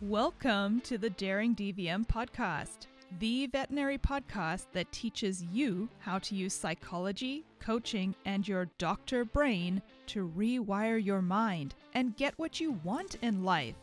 Welcome 0.00 0.80
to 0.80 0.98
the 0.98 1.10
Daring 1.10 1.54
DVM 1.54 2.04
podcast, 2.08 2.88
the 3.20 3.46
veterinary 3.46 3.96
podcast 3.96 4.66
that 4.72 4.90
teaches 4.90 5.44
you 5.52 5.88
how 6.00 6.18
to 6.18 6.34
use 6.34 6.52
psychology, 6.52 7.44
coaching, 7.60 8.12
and 8.24 8.46
your 8.46 8.68
doctor 8.78 9.24
brain 9.24 9.80
to 10.06 10.32
rewire 10.36 11.02
your 11.02 11.22
mind 11.22 11.76
and 11.94 12.16
get 12.16 12.36
what 12.38 12.58
you 12.58 12.72
want 12.82 13.14
in 13.22 13.44
life. 13.44 13.76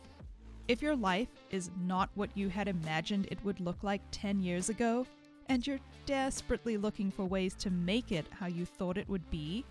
If 0.68 0.82
your 0.82 0.94
life 0.94 1.28
is 1.50 1.70
not 1.82 2.10
what 2.14 2.36
you 2.36 2.50
had 2.50 2.68
imagined 2.68 3.26
it 3.30 3.42
would 3.42 3.58
look 3.58 3.82
like 3.82 4.02
10 4.10 4.38
years 4.40 4.68
ago, 4.68 5.06
and 5.48 5.66
you're 5.66 5.80
desperately 6.04 6.76
looking 6.76 7.10
for 7.10 7.24
ways 7.24 7.54
to 7.54 7.70
make 7.70 8.12
it 8.12 8.26
how 8.38 8.46
you 8.46 8.66
thought 8.66 8.98
it 8.98 9.08
would 9.08 9.28
be, 9.30 9.64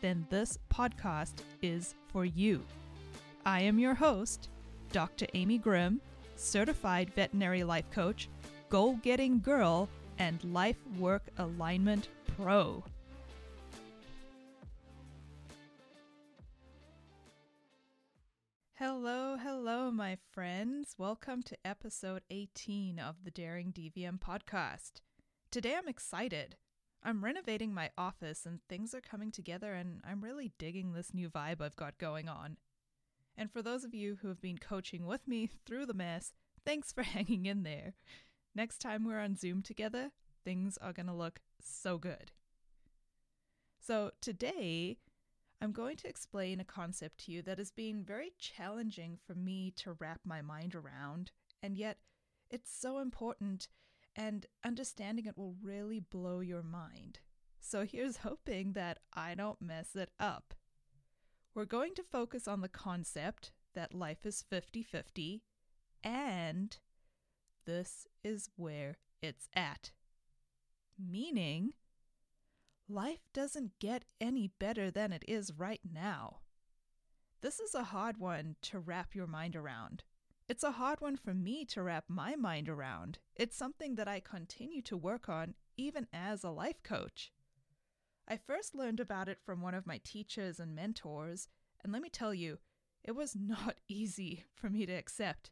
then 0.00 0.26
this 0.30 0.58
podcast 0.72 1.34
is 1.60 1.94
for 2.08 2.24
you. 2.24 2.62
I 3.44 3.60
am 3.60 3.78
your 3.78 3.94
host, 3.94 4.48
Dr. 4.94 5.26
Amy 5.34 5.58
Grimm, 5.58 6.00
certified 6.36 7.12
veterinary 7.16 7.64
life 7.64 7.90
coach, 7.90 8.28
goal 8.68 8.94
getting 9.02 9.40
girl, 9.40 9.88
and 10.20 10.38
life 10.44 10.76
work 11.00 11.24
alignment 11.38 12.06
pro. 12.36 12.80
Hello, 18.74 19.36
hello, 19.36 19.90
my 19.90 20.16
friends. 20.30 20.94
Welcome 20.96 21.42
to 21.42 21.56
episode 21.64 22.22
18 22.30 23.00
of 23.00 23.16
the 23.24 23.32
Daring 23.32 23.72
DVM 23.72 24.20
podcast. 24.20 25.00
Today 25.50 25.74
I'm 25.76 25.88
excited. 25.88 26.54
I'm 27.02 27.24
renovating 27.24 27.74
my 27.74 27.90
office 27.98 28.46
and 28.46 28.60
things 28.68 28.94
are 28.94 29.00
coming 29.00 29.32
together, 29.32 29.72
and 29.72 30.02
I'm 30.08 30.22
really 30.22 30.52
digging 30.56 30.92
this 30.92 31.12
new 31.12 31.28
vibe 31.28 31.60
I've 31.60 31.74
got 31.74 31.98
going 31.98 32.28
on. 32.28 32.58
And 33.36 33.50
for 33.50 33.62
those 33.62 33.84
of 33.84 33.94
you 33.94 34.18
who 34.22 34.28
have 34.28 34.40
been 34.40 34.58
coaching 34.58 35.06
with 35.06 35.26
me 35.26 35.48
through 35.66 35.86
the 35.86 35.94
mess, 35.94 36.32
thanks 36.64 36.92
for 36.92 37.02
hanging 37.04 37.46
in 37.46 37.62
there. 37.62 37.94
Next 38.54 38.78
time 38.78 39.04
we're 39.04 39.20
on 39.20 39.36
Zoom 39.36 39.62
together, 39.62 40.10
things 40.44 40.78
are 40.78 40.92
going 40.92 41.06
to 41.06 41.12
look 41.12 41.40
so 41.60 41.98
good. 41.98 42.30
So, 43.80 44.12
today, 44.20 44.98
I'm 45.60 45.72
going 45.72 45.96
to 45.96 46.08
explain 46.08 46.60
a 46.60 46.64
concept 46.64 47.24
to 47.24 47.32
you 47.32 47.42
that 47.42 47.58
has 47.58 47.70
been 47.70 48.02
very 48.02 48.32
challenging 48.38 49.18
for 49.26 49.34
me 49.34 49.72
to 49.76 49.96
wrap 49.98 50.20
my 50.24 50.40
mind 50.40 50.74
around, 50.74 51.32
and 51.62 51.76
yet 51.76 51.98
it's 52.50 52.74
so 52.74 52.98
important, 52.98 53.68
and 54.16 54.46
understanding 54.64 55.26
it 55.26 55.36
will 55.36 55.56
really 55.62 56.00
blow 56.00 56.40
your 56.40 56.62
mind. 56.62 57.18
So, 57.60 57.84
here's 57.84 58.18
hoping 58.18 58.72
that 58.72 59.00
I 59.12 59.34
don't 59.34 59.60
mess 59.60 59.96
it 59.96 60.10
up. 60.18 60.54
We're 61.54 61.64
going 61.64 61.94
to 61.94 62.02
focus 62.02 62.48
on 62.48 62.62
the 62.62 62.68
concept 62.68 63.52
that 63.74 63.94
life 63.94 64.26
is 64.26 64.42
50 64.42 64.82
50, 64.82 65.42
and 66.02 66.76
this 67.64 68.08
is 68.24 68.50
where 68.56 68.96
it's 69.22 69.48
at. 69.54 69.92
Meaning, 70.98 71.74
life 72.88 73.28
doesn't 73.32 73.78
get 73.78 74.04
any 74.20 74.50
better 74.58 74.90
than 74.90 75.12
it 75.12 75.24
is 75.28 75.52
right 75.56 75.80
now. 75.88 76.40
This 77.40 77.60
is 77.60 77.74
a 77.74 77.84
hard 77.84 78.18
one 78.18 78.56
to 78.62 78.80
wrap 78.80 79.14
your 79.14 79.28
mind 79.28 79.54
around. 79.54 80.02
It's 80.48 80.64
a 80.64 80.72
hard 80.72 81.00
one 81.00 81.16
for 81.16 81.34
me 81.34 81.64
to 81.66 81.82
wrap 81.82 82.04
my 82.08 82.34
mind 82.34 82.68
around. 82.68 83.18
It's 83.36 83.56
something 83.56 83.94
that 83.94 84.08
I 84.08 84.18
continue 84.18 84.82
to 84.82 84.96
work 84.96 85.28
on 85.28 85.54
even 85.76 86.08
as 86.12 86.42
a 86.42 86.50
life 86.50 86.82
coach. 86.82 87.30
I 88.26 88.36
first 88.36 88.74
learned 88.74 89.00
about 89.00 89.28
it 89.28 89.38
from 89.44 89.60
one 89.60 89.74
of 89.74 89.86
my 89.86 90.00
teachers 90.02 90.58
and 90.58 90.74
mentors, 90.74 91.48
and 91.82 91.92
let 91.92 92.02
me 92.02 92.08
tell 92.08 92.32
you, 92.32 92.58
it 93.02 93.12
was 93.12 93.36
not 93.38 93.76
easy 93.88 94.44
for 94.54 94.70
me 94.70 94.86
to 94.86 94.92
accept. 94.92 95.50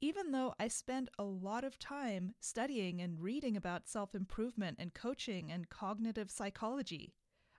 Even 0.00 0.32
though 0.32 0.54
I 0.58 0.68
spent 0.68 1.08
a 1.18 1.24
lot 1.24 1.64
of 1.64 1.78
time 1.78 2.34
studying 2.40 3.00
and 3.00 3.20
reading 3.20 3.56
about 3.56 3.88
self 3.88 4.14
improvement 4.14 4.76
and 4.78 4.92
coaching 4.92 5.50
and 5.50 5.68
cognitive 5.68 6.30
psychology. 6.30 7.14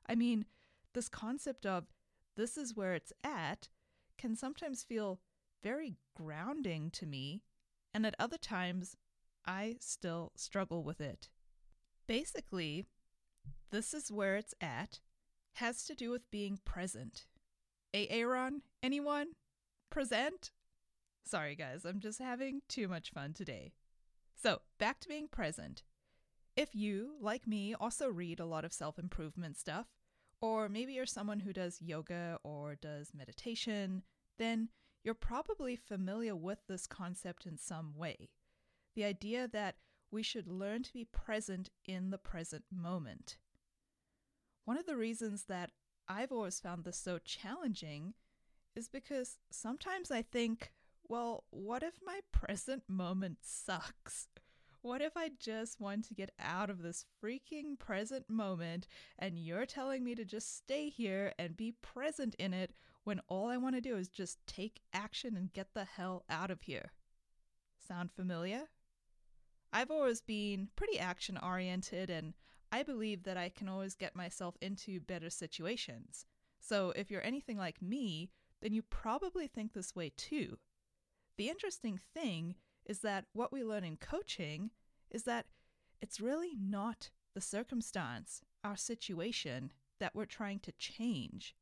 I 0.08 0.16
mean, 0.16 0.46
this 0.94 1.10
concept 1.10 1.66
of 1.66 1.86
this 2.38 2.58
is 2.58 2.76
where 2.76 2.94
it's 2.94 3.14
at 3.24 3.70
can 4.18 4.36
sometimes 4.36 4.84
feel 4.84 5.20
very 5.64 5.96
grounding 6.16 6.92
to 6.92 7.06
me, 7.06 7.42
and 7.94 8.06
at 8.06 8.16
other 8.20 8.38
times, 8.38 8.96
I 9.46 9.78
still 9.80 10.32
struggle 10.36 10.84
with 10.84 11.02
it. 11.02 11.30
Basically, 12.08 12.86
this 13.75 13.94
is 13.94 14.09
where 14.09 14.38
it's 14.38 14.53
at 14.62 15.02
has 15.56 15.84
to 15.84 15.94
do 15.94 16.09
with 16.09 16.31
being 16.31 16.59
present. 16.63 17.25
Aaron, 17.94 18.62
anyone? 18.81 19.34
Present? 19.90 20.52
Sorry, 21.25 21.58
guys, 21.58 21.84
I'm 21.84 22.00
just 22.00 22.19
having 22.19 22.62
too 22.69 22.88
much 22.88 23.09
fun 23.09 23.34
today. 23.34 23.74
So, 24.41 24.62
back 24.80 25.02
to 25.02 25.09
being 25.09 25.28
present. 25.28 25.84
If 26.56 26.74
you, 26.74 27.16
like 27.19 27.47
me, 27.47 27.74
also 27.74 28.08
read 28.08 28.40
a 28.40 28.46
lot 28.46 28.64
of 28.64 28.72
self 28.72 28.97
improvement 28.97 29.58
stuff, 29.58 29.88
or 30.40 30.69
maybe 30.69 30.94
you're 30.94 31.06
someone 31.06 31.41
who 31.41 31.52
does 31.52 31.81
yoga 31.81 32.38
or 32.46 32.75
does 32.75 33.12
meditation, 33.14 34.03
then 34.40 34.69
you're 35.03 35.14
probably 35.14 35.75
familiar 35.75 36.35
with 36.35 36.59
this 36.69 36.88
concept 36.88 37.46
in 37.46 37.58
some 37.58 37.94
way. 37.94 38.30
The 38.96 39.03
idea 39.03 39.50
that 39.50 39.75
we 40.12 40.24
should 40.24 40.47
learn 40.47 40.84
to 40.84 40.94
be 40.94 41.03
present 41.03 41.72
in 41.85 42.12
the 42.12 42.18
present 42.18 42.64
moment. 42.72 43.38
One 44.66 44.78
of 44.78 44.88
the 44.88 44.98
reasons 44.98 45.44
that 45.44 45.72
I've 46.08 46.31
always 46.31 46.59
found 46.59 46.84
this 46.84 46.98
so 46.98 47.20
challenging 47.20 48.16
is 48.76 48.90
because 48.90 49.38
sometimes 49.52 50.12
I 50.12 50.24
think, 50.24 50.72
well, 51.08 51.44
what 51.52 51.84
if 51.84 52.00
my 52.03 52.20
present 52.31 52.84
moment 52.88 53.38
sucks? 53.44 54.28
What 54.81 55.02
if 55.02 55.18
I 55.18 55.31
just 55.40 55.80
want 55.80 56.06
to 56.06 56.14
get 56.14 56.31
out 56.40 56.70
of 56.70 56.81
this 56.81 57.06
freaking 57.24 57.78
present 57.80 58.30
moment 58.30 58.88
and 59.18 59.40
you're 59.40 59.66
telling 59.66 60.03
me 60.03 60.14
to 60.14 60.26
just 60.26 60.58
stay 60.58 60.90
here 60.90 61.34
and 61.40 61.58
be 61.58 61.72
present 61.82 62.36
in 62.36 62.53
it 62.53 62.72
when 63.03 63.22
all 63.28 63.50
I 63.50 63.58
want 63.58 63.76
to 63.76 63.82
do 63.82 63.97
is 63.97 64.09
just 64.09 64.46
take 64.46 64.82
action 64.94 65.36
and 65.36 65.53
get 65.53 65.74
the 65.74 65.86
hell 65.86 66.24
out 66.30 66.52
of 66.52 66.62
here? 66.64 66.92
Sound 67.88 68.12
familiar? 68.12 68.64
I've 69.74 69.92
always 69.92 70.22
been 70.22 70.70
pretty 70.76 71.00
action 71.00 71.40
oriented 71.42 72.09
and 72.12 72.34
I 72.75 72.84
believe 72.84 73.24
that 73.24 73.38
I 73.38 73.47
can 73.47 73.69
always 73.69 73.96
get 73.96 74.18
myself 74.18 74.58
into 74.59 75.00
better 75.00 75.30
situations. 75.30 76.25
So 76.59 76.91
if 76.97 77.09
you're 77.09 77.24
anything 77.24 77.58
like 77.58 77.81
me, 77.81 78.31
then 78.62 78.74
you 78.74 78.81
probably 78.81 79.47
think 79.47 79.72
this 79.72 79.96
way 79.96 80.12
too. 80.18 80.58
The 81.38 81.47
interesting 81.47 81.97
thing 82.14 82.56
is 82.85 83.00
that 83.00 83.28
what 83.31 83.53
we 83.53 83.64
learn 83.64 83.85
in 83.85 83.96
coaching 83.96 84.72
is 85.09 85.24
that 85.24 85.46
it's 86.02 86.19
really 86.19 86.58
not 86.59 87.12
the 87.34 87.40
circumstance, 87.40 88.41
our 88.62 88.75
situation, 88.75 89.72
that 90.02 90.14
we're 90.14 90.25
trying 90.25 90.59
to 90.59 90.74
change. 90.74 91.56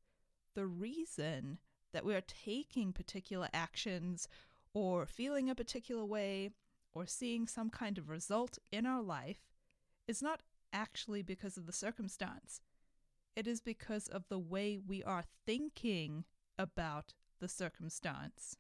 The 0.56 0.66
reason 0.66 1.60
that 1.94 2.06
we 2.06 2.16
are 2.16 2.22
taking 2.22 2.92
particular 2.92 3.50
actions 3.54 4.28
or 4.74 5.06
feeling 5.06 5.48
a 5.48 5.54
particular 5.54 6.06
way 6.06 6.50
or 6.92 7.06
seeing 7.06 7.46
some 7.46 7.70
kind 7.70 8.00
of 8.00 8.10
result 8.10 8.58
in 8.72 8.88
our 8.88 9.04
life 9.04 9.46
is 10.08 10.20
not 10.20 10.42
actually 10.74 11.22
because 11.22 11.56
of 11.56 11.66
the 11.66 11.72
circumstance. 11.72 12.60
It 13.36 13.48
is 13.48 13.62
because 13.62 14.08
of 14.08 14.28
the 14.28 14.40
way 14.40 14.78
we 14.78 15.04
are 15.04 15.24
thinking 15.46 16.26
about 16.58 17.14
the 17.40 17.48
circumstance. 17.48 18.58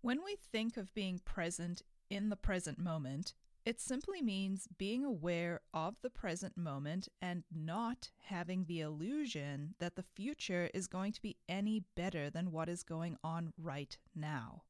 When 0.00 0.24
we 0.24 0.36
think 0.36 0.76
of 0.76 0.94
being 0.94 1.20
present 1.24 1.82
in 2.10 2.28
the 2.28 2.36
present 2.36 2.78
moment, 2.78 3.34
it 3.64 3.80
simply 3.80 4.20
means 4.20 4.66
being 4.76 5.04
aware 5.04 5.60
of 5.72 5.94
the 6.02 6.10
present 6.10 6.56
moment 6.56 7.08
and 7.20 7.44
not 7.54 8.10
having 8.24 8.64
the 8.64 8.80
illusion 8.80 9.74
that 9.78 9.94
the 9.94 10.02
future 10.02 10.68
is 10.74 10.88
going 10.88 11.12
to 11.12 11.22
be 11.22 11.36
any 11.48 11.84
better 11.96 12.28
than 12.28 12.50
what 12.50 12.68
is 12.68 12.82
going 12.82 13.16
on 13.22 13.52
right 13.56 13.96
now. 14.16 14.62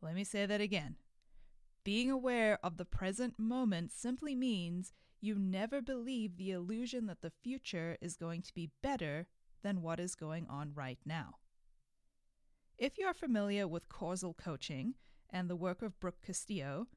Let 0.00 0.14
me 0.14 0.24
say 0.24 0.46
that 0.46 0.62
again. 0.62 0.96
Being 1.84 2.10
aware 2.10 2.58
of 2.62 2.78
the 2.78 2.84
present 2.84 3.38
moment 3.38 3.92
simply 3.92 4.34
means 4.34 4.92
you 5.22 5.38
never 5.38 5.80
believe 5.80 6.36
the 6.36 6.50
illusion 6.50 7.06
that 7.06 7.22
the 7.22 7.32
future 7.42 7.96
is 8.00 8.16
going 8.16 8.42
to 8.42 8.52
be 8.52 8.72
better 8.82 9.26
than 9.62 9.80
what 9.80 10.00
is 10.00 10.16
going 10.16 10.46
on 10.50 10.72
right 10.74 10.98
now. 11.06 11.36
If 12.76 12.98
you 12.98 13.06
are 13.06 13.14
familiar 13.14 13.68
with 13.68 13.88
causal 13.88 14.34
coaching 14.34 14.94
and 15.30 15.48
the 15.48 15.56
work 15.56 15.80
of 15.80 15.98
Brooke 16.00 16.20
Castillo, 16.26 16.88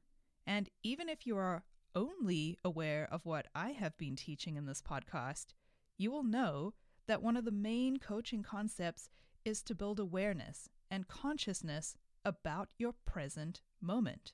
and 0.44 0.68
even 0.82 1.08
if 1.08 1.24
you 1.24 1.36
are 1.36 1.62
only 1.94 2.58
aware 2.64 3.08
of 3.12 3.24
what 3.24 3.46
I 3.54 3.70
have 3.70 3.96
been 3.96 4.16
teaching 4.16 4.56
in 4.56 4.66
this 4.66 4.82
podcast, 4.82 5.54
you 5.96 6.10
will 6.10 6.24
know 6.24 6.74
that 7.06 7.22
one 7.22 7.36
of 7.36 7.44
the 7.44 7.52
main 7.52 7.98
coaching 7.98 8.42
concepts 8.42 9.08
is 9.44 9.62
to 9.62 9.74
build 9.76 10.00
awareness 10.00 10.68
and 10.90 11.06
consciousness 11.06 11.94
about 12.24 12.70
your 12.76 12.92
present 13.06 13.60
moment. 13.80 14.32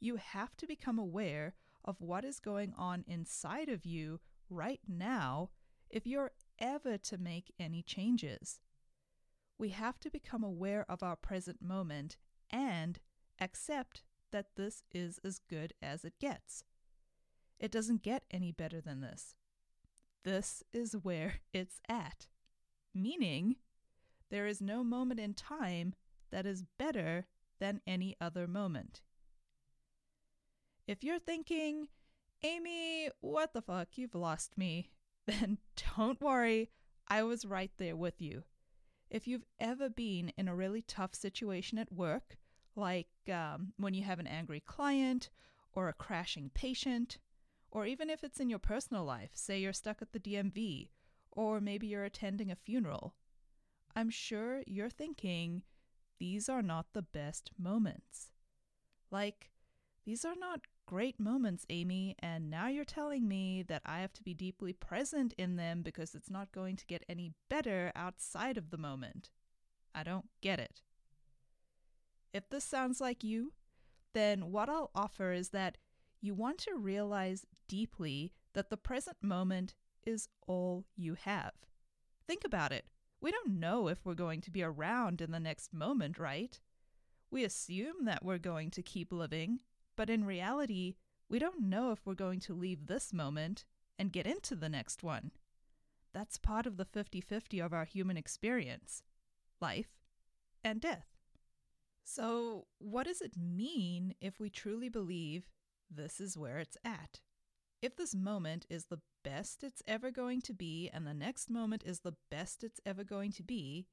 You 0.00 0.16
have 0.16 0.56
to 0.56 0.66
become 0.66 0.98
aware 0.98 1.54
of 1.86 2.00
what 2.00 2.24
is 2.24 2.40
going 2.40 2.72
on 2.76 3.04
inside 3.06 3.68
of 3.68 3.84
you 3.84 4.20
right 4.50 4.80
now 4.88 5.50
if 5.90 6.06
you're 6.06 6.32
ever 6.58 6.98
to 6.98 7.18
make 7.18 7.52
any 7.58 7.82
changes. 7.82 8.60
We 9.58 9.70
have 9.70 9.98
to 10.00 10.10
become 10.10 10.42
aware 10.42 10.84
of 10.88 11.02
our 11.02 11.16
present 11.16 11.62
moment 11.62 12.16
and 12.50 12.98
accept 13.40 14.02
that 14.32 14.56
this 14.56 14.82
is 14.92 15.18
as 15.24 15.38
good 15.38 15.72
as 15.80 16.04
it 16.04 16.14
gets. 16.20 16.64
It 17.58 17.70
doesn't 17.70 18.02
get 18.02 18.24
any 18.30 18.52
better 18.52 18.80
than 18.80 19.00
this. 19.00 19.34
This 20.24 20.62
is 20.72 20.94
where 20.94 21.34
it's 21.52 21.80
at. 21.88 22.26
Meaning, 22.94 23.56
there 24.30 24.46
is 24.46 24.60
no 24.60 24.82
moment 24.82 25.20
in 25.20 25.34
time 25.34 25.94
that 26.30 26.46
is 26.46 26.64
better 26.78 27.26
than 27.60 27.80
any 27.86 28.16
other 28.20 28.46
moment. 28.46 29.02
If 30.86 31.02
you're 31.02 31.18
thinking, 31.18 31.88
Amy, 32.44 33.10
what 33.20 33.52
the 33.52 33.62
fuck, 33.62 33.88
you've 33.96 34.14
lost 34.14 34.56
me, 34.56 34.90
then 35.26 35.58
don't 35.96 36.20
worry, 36.20 36.70
I 37.08 37.22
was 37.22 37.44
right 37.44 37.72
there 37.76 37.96
with 37.96 38.20
you. 38.20 38.44
If 39.10 39.26
you've 39.26 39.46
ever 39.58 39.88
been 39.88 40.32
in 40.36 40.48
a 40.48 40.54
really 40.54 40.82
tough 40.82 41.14
situation 41.14 41.78
at 41.78 41.92
work, 41.92 42.36
like 42.74 43.08
um, 43.32 43.72
when 43.76 43.94
you 43.94 44.02
have 44.04 44.18
an 44.18 44.26
angry 44.26 44.60
client 44.60 45.30
or 45.72 45.88
a 45.88 45.92
crashing 45.92 46.50
patient, 46.54 47.18
or 47.70 47.86
even 47.86 48.08
if 48.08 48.22
it's 48.22 48.40
in 48.40 48.48
your 48.48 48.58
personal 48.58 49.04
life, 49.04 49.30
say 49.34 49.58
you're 49.58 49.72
stuck 49.72 50.02
at 50.02 50.12
the 50.12 50.20
DMV, 50.20 50.88
or 51.32 51.60
maybe 51.60 51.86
you're 51.86 52.04
attending 52.04 52.50
a 52.50 52.56
funeral, 52.56 53.14
I'm 53.94 54.10
sure 54.10 54.62
you're 54.66 54.90
thinking, 54.90 55.62
these 56.18 56.48
are 56.48 56.62
not 56.62 56.86
the 56.92 57.02
best 57.02 57.50
moments. 57.58 58.30
Like, 59.10 59.50
these 60.04 60.24
are 60.24 60.36
not 60.36 60.60
great 60.86 61.18
moments, 61.20 61.66
Amy, 61.68 62.14
and 62.20 62.48
now 62.48 62.68
you're 62.68 62.84
telling 62.84 63.26
me 63.28 63.62
that 63.64 63.82
I 63.84 64.00
have 64.00 64.12
to 64.14 64.22
be 64.22 64.34
deeply 64.34 64.72
present 64.72 65.34
in 65.36 65.56
them 65.56 65.82
because 65.82 66.14
it's 66.14 66.30
not 66.30 66.52
going 66.52 66.76
to 66.76 66.86
get 66.86 67.04
any 67.08 67.32
better 67.50 67.92
outside 67.94 68.56
of 68.56 68.70
the 68.70 68.78
moment. 68.78 69.30
I 69.94 70.02
don't 70.02 70.26
get 70.40 70.60
it. 70.60 70.82
If 72.32 72.48
this 72.48 72.64
sounds 72.64 73.00
like 73.00 73.24
you, 73.24 73.52
then 74.14 74.52
what 74.52 74.68
I'll 74.68 74.90
offer 74.94 75.32
is 75.32 75.50
that 75.50 75.78
you 76.20 76.34
want 76.34 76.58
to 76.58 76.74
realize 76.74 77.44
deeply 77.68 78.32
that 78.54 78.70
the 78.70 78.76
present 78.76 79.16
moment 79.22 79.74
is 80.04 80.28
all 80.46 80.84
you 80.96 81.14
have. 81.14 81.52
Think 82.26 82.44
about 82.44 82.72
it. 82.72 82.86
We 83.20 83.30
don't 83.30 83.58
know 83.58 83.88
if 83.88 84.04
we're 84.04 84.14
going 84.14 84.40
to 84.42 84.50
be 84.50 84.62
around 84.62 85.20
in 85.20 85.32
the 85.32 85.40
next 85.40 85.72
moment, 85.72 86.18
right? 86.18 86.58
We 87.30 87.44
assume 87.44 88.04
that 88.04 88.24
we're 88.24 88.38
going 88.38 88.70
to 88.72 88.82
keep 88.82 89.12
living, 89.12 89.60
but 89.96 90.10
in 90.10 90.24
reality, 90.24 90.94
we 91.28 91.38
don't 91.38 91.62
know 91.62 91.92
if 91.92 92.06
we're 92.06 92.14
going 92.14 92.40
to 92.40 92.54
leave 92.54 92.86
this 92.86 93.12
moment 93.12 93.64
and 93.98 94.12
get 94.12 94.26
into 94.26 94.54
the 94.54 94.68
next 94.68 95.02
one. 95.02 95.32
That's 96.12 96.38
part 96.38 96.66
of 96.66 96.76
the 96.76 96.84
50 96.84 97.20
50 97.20 97.60
of 97.60 97.72
our 97.72 97.84
human 97.84 98.16
experience 98.16 99.02
life 99.60 99.98
and 100.62 100.80
death. 100.80 101.06
So, 102.04 102.66
what 102.78 103.06
does 103.06 103.20
it 103.20 103.36
mean 103.36 104.14
if 104.20 104.38
we 104.38 104.48
truly 104.48 104.88
believe 104.88 105.48
this 105.90 106.20
is 106.20 106.38
where 106.38 106.58
it's 106.58 106.76
at? 106.84 107.20
If 107.82 107.96
this 107.96 108.14
moment 108.14 108.66
is 108.70 108.86
the 108.86 109.00
best 109.24 109.64
it's 109.64 109.82
ever 109.86 110.10
going 110.10 110.40
to 110.42 110.54
be 110.54 110.88
and 110.92 111.06
the 111.06 111.14
next 111.14 111.50
moment 111.50 111.82
is 111.84 112.00
the 112.00 112.14
best 112.30 112.62
it's 112.62 112.80
ever 112.86 113.02
going 113.02 113.32
to 113.32 113.42
be, 113.42 113.86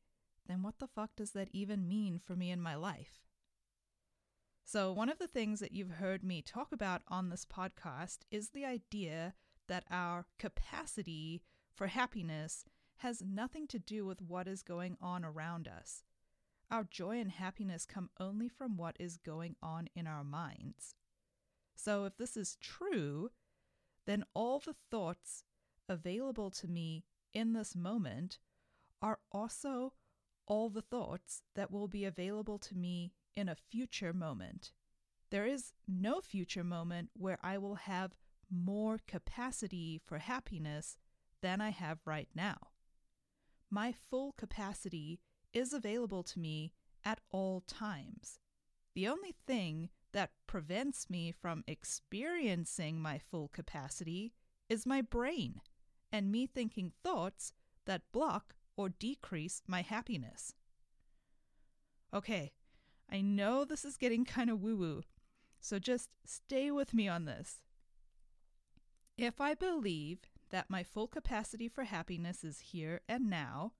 then 0.48 0.62
what 0.62 0.80
the 0.80 0.88
fuck 0.88 1.16
does 1.16 1.32
that 1.32 1.50
even 1.54 1.88
mean 1.88 2.20
for 2.24 2.36
me 2.36 2.52
in 2.52 2.62
my 2.62 2.76
life? 2.76 3.20
So, 4.66 4.92
one 4.92 5.10
of 5.10 5.20
the 5.20 5.28
things 5.28 5.60
that 5.60 5.74
you've 5.74 5.92
heard 5.92 6.24
me 6.24 6.42
talk 6.42 6.72
about 6.72 7.02
on 7.08 7.30
this 7.30 7.46
podcast 7.46 8.20
is 8.32 8.50
the 8.50 8.66
idea 8.66 9.34
that 9.68 9.84
our 9.92 10.26
capacity 10.40 11.44
for 11.76 11.88
happiness 11.88 12.66
has 12.98 13.22
nothing 13.22 13.68
to 13.68 13.78
do 13.80 14.06
with 14.06 14.22
what 14.22 14.48
is 14.48 14.64
going 14.64 14.98
on 15.02 15.26
around 15.26 15.68
us. 15.68 16.04
Our 16.72 16.86
joy 16.86 17.20
and 17.20 17.30
happiness 17.30 17.86
come 17.86 18.10
only 18.20 18.48
from 18.48 18.78
what 18.78 18.96
is 19.00 19.18
going 19.18 19.56
on 19.62 19.90
in 19.96 20.08
our 20.08 20.24
minds. 20.24 20.96
So, 21.76 22.06
if 22.06 22.18
this 22.18 22.38
is 22.38 22.58
true, 22.62 23.32
then 24.06 24.24
all 24.34 24.60
the 24.60 24.76
thoughts 24.90 25.44
available 25.90 26.50
to 26.52 26.68
me 26.68 27.04
in 27.34 27.54
this 27.54 27.76
moment 27.76 28.40
are 29.02 29.20
also 29.32 29.94
all 30.48 30.70
the 30.70 30.82
thoughts 30.82 31.42
that 31.56 31.72
will 31.72 31.88
be 31.88 32.06
available 32.06 32.58
to 32.60 32.76
me 32.76 33.12
in 33.36 33.50
a 33.50 33.56
future 33.56 34.14
moment. 34.14 34.72
There 35.30 35.46
is 35.46 35.74
no 35.88 36.22
future 36.22 36.64
moment 36.64 37.10
where 37.14 37.40
I 37.42 37.58
will 37.58 37.76
have 37.76 38.16
more 38.52 39.00
capacity 39.08 40.00
for 40.06 40.20
happiness 40.20 40.98
than 41.42 41.60
I 41.60 41.70
have 41.70 42.00
right 42.06 42.30
now. 42.36 42.58
My 43.70 43.94
full 44.10 44.34
capacity 44.34 45.20
is 45.52 45.74
available 45.74 46.24
to 46.24 46.40
me 46.40 46.72
at 47.04 47.20
all 47.32 47.62
times. 47.62 48.40
The 48.96 49.08
only 49.08 49.36
thing 49.48 49.90
that 50.12 50.32
prevents 50.46 51.10
me 51.10 51.32
from 51.32 51.64
experiencing 51.68 53.02
my 53.02 53.18
full 53.18 53.48
capacity 53.48 54.34
is 54.70 54.86
my 54.86 55.02
brain 55.02 55.62
and 56.12 56.32
me 56.32 56.46
thinking 56.46 56.92
thoughts 57.04 57.54
that 57.86 58.04
block 58.12 58.54
or 58.78 58.90
decrease 58.90 59.62
my 59.68 59.82
happiness. 59.82 60.54
Okay, 62.14 62.54
I 63.14 63.22
know 63.22 63.64
this 63.64 63.86
is 63.86 63.96
getting 63.96 64.26
kind 64.26 64.50
of 64.50 64.60
woo 64.64 64.76
woo, 64.76 65.04
so 65.62 65.78
just 65.78 66.10
stay 66.26 66.72
with 66.72 66.96
me 66.96 67.08
on 67.08 67.26
this. 67.26 67.62
If 69.20 69.40
I 69.40 69.54
believe 69.54 70.22
that 70.50 70.72
my 70.72 70.82
full 70.82 71.08
capacity 71.08 71.68
for 71.68 71.84
happiness 71.84 72.44
is 72.44 72.60
here 72.60 73.02
and 73.08 73.30
now, 73.30 73.74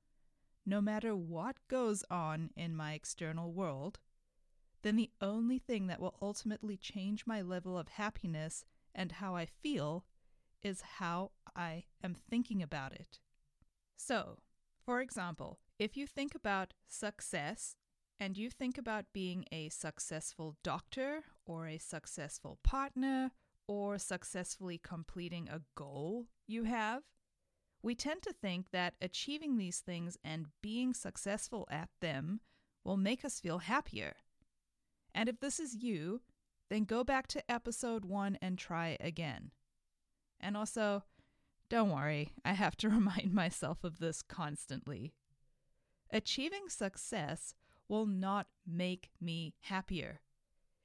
no 0.68 0.82
matter 0.82 1.16
what 1.16 1.68
goes 1.68 2.04
on 2.12 2.52
in 2.56 2.76
my 2.76 2.94
external 2.94 3.52
world, 3.52 3.98
then 4.84 4.98
the 4.98 5.10
only 5.20 5.58
thing 5.58 5.88
that 5.88 6.00
will 6.00 6.16
ultimately 6.22 6.78
change 6.78 7.26
my 7.26 7.42
level 7.42 7.76
of 7.76 7.88
happiness 7.88 8.64
and 8.94 9.14
how 9.14 9.36
I 9.36 9.48
feel 9.48 10.06
is 10.62 10.82
how 11.00 11.32
I 11.56 11.86
am 12.04 12.14
thinking 12.14 12.62
about 12.62 12.94
it. 12.94 13.20
So, 13.96 14.38
for 14.86 15.02
example, 15.02 15.58
if 15.80 15.98
you 15.98 16.06
think 16.06 16.36
about 16.36 16.76
success 16.88 17.76
and 18.20 18.38
you 18.38 18.50
think 18.50 18.78
about 18.78 19.06
being 19.14 19.46
a 19.52 19.70
successful 19.70 20.56
doctor 20.64 21.24
or 21.46 21.68
a 21.68 21.78
successful 21.78 22.60
partner 22.64 23.32
or 23.68 23.98
successfully 23.98 24.78
completing 24.78 25.48
a 25.50 25.62
goal 25.76 26.28
you 26.48 26.64
have, 26.64 27.04
we 27.82 27.96
tend 27.96 28.22
to 28.24 28.34
think 28.34 28.68
that 28.72 28.96
achieving 29.02 29.58
these 29.58 29.80
things 29.80 30.18
and 30.24 30.48
being 30.62 30.94
successful 30.94 31.68
at 31.70 31.90
them 32.02 32.40
will 32.84 32.98
make 32.98 33.26
us 33.26 33.40
feel 33.40 33.60
happier. 33.60 34.14
And 35.14 35.28
if 35.28 35.40
this 35.40 35.60
is 35.60 35.76
you, 35.76 36.22
then 36.70 36.86
go 36.86 37.04
back 37.04 37.28
to 37.28 37.52
episode 37.52 38.06
one 38.06 38.38
and 38.42 38.58
try 38.58 38.98
again. 39.00 39.52
And 40.40 40.58
also, 40.58 41.04
don't 41.70 41.92
worry, 41.92 42.32
I 42.44 42.54
have 42.54 42.76
to 42.78 42.90
remind 42.90 43.34
myself 43.34 43.84
of 43.84 44.00
this 44.00 44.22
constantly. 44.22 45.14
Achieving 46.10 46.70
success 46.70 47.54
will 47.88 48.06
not 48.06 48.48
make 48.66 49.12
me 49.20 49.56
happier. 49.62 50.22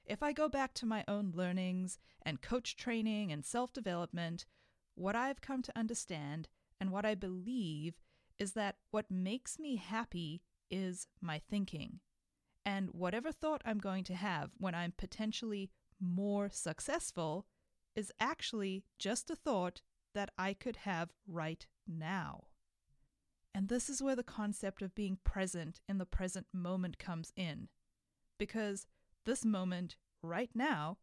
If 0.04 0.22
I 0.22 0.32
go 0.32 0.48
back 0.48 0.74
to 0.74 0.86
my 0.86 1.04
own 1.06 1.32
learnings 1.34 1.98
and 2.22 2.40
coach 2.40 2.76
training 2.76 3.30
and 3.30 3.44
self 3.44 3.72
development, 3.72 4.46
what 4.94 5.14
I've 5.14 5.40
come 5.40 5.62
to 5.62 5.78
understand 5.78 6.48
and 6.80 6.90
what 6.90 7.04
I 7.04 7.14
believe 7.14 8.00
is 8.38 8.52
that 8.52 8.76
what 8.90 9.10
makes 9.10 9.58
me 9.58 9.76
happy 9.76 10.42
is 10.70 11.06
my 11.20 11.38
thinking. 11.38 12.00
And 12.64 12.90
whatever 12.90 13.32
thought 13.32 13.62
I'm 13.64 13.78
going 13.78 14.04
to 14.04 14.14
have 14.14 14.50
when 14.58 14.74
I'm 14.74 14.92
potentially 14.96 15.70
more 16.00 16.48
successful 16.50 17.46
is 17.94 18.12
actually 18.20 18.84
just 18.98 19.30
a 19.30 19.36
thought 19.36 19.82
that 20.14 20.30
I 20.38 20.54
could 20.54 20.76
have 20.76 21.10
right 21.26 21.66
now. 21.86 22.47
And 23.54 23.68
this 23.68 23.88
is 23.88 24.02
where 24.02 24.16
the 24.16 24.22
concept 24.22 24.82
of 24.82 24.94
being 24.94 25.18
present 25.24 25.80
in 25.88 25.98
the 25.98 26.06
present 26.06 26.46
moment 26.52 26.98
comes 26.98 27.32
in. 27.36 27.68
Because 28.38 28.86
this 29.24 29.44
moment, 29.44 29.96
right 30.22 30.50
now, 30.54 30.98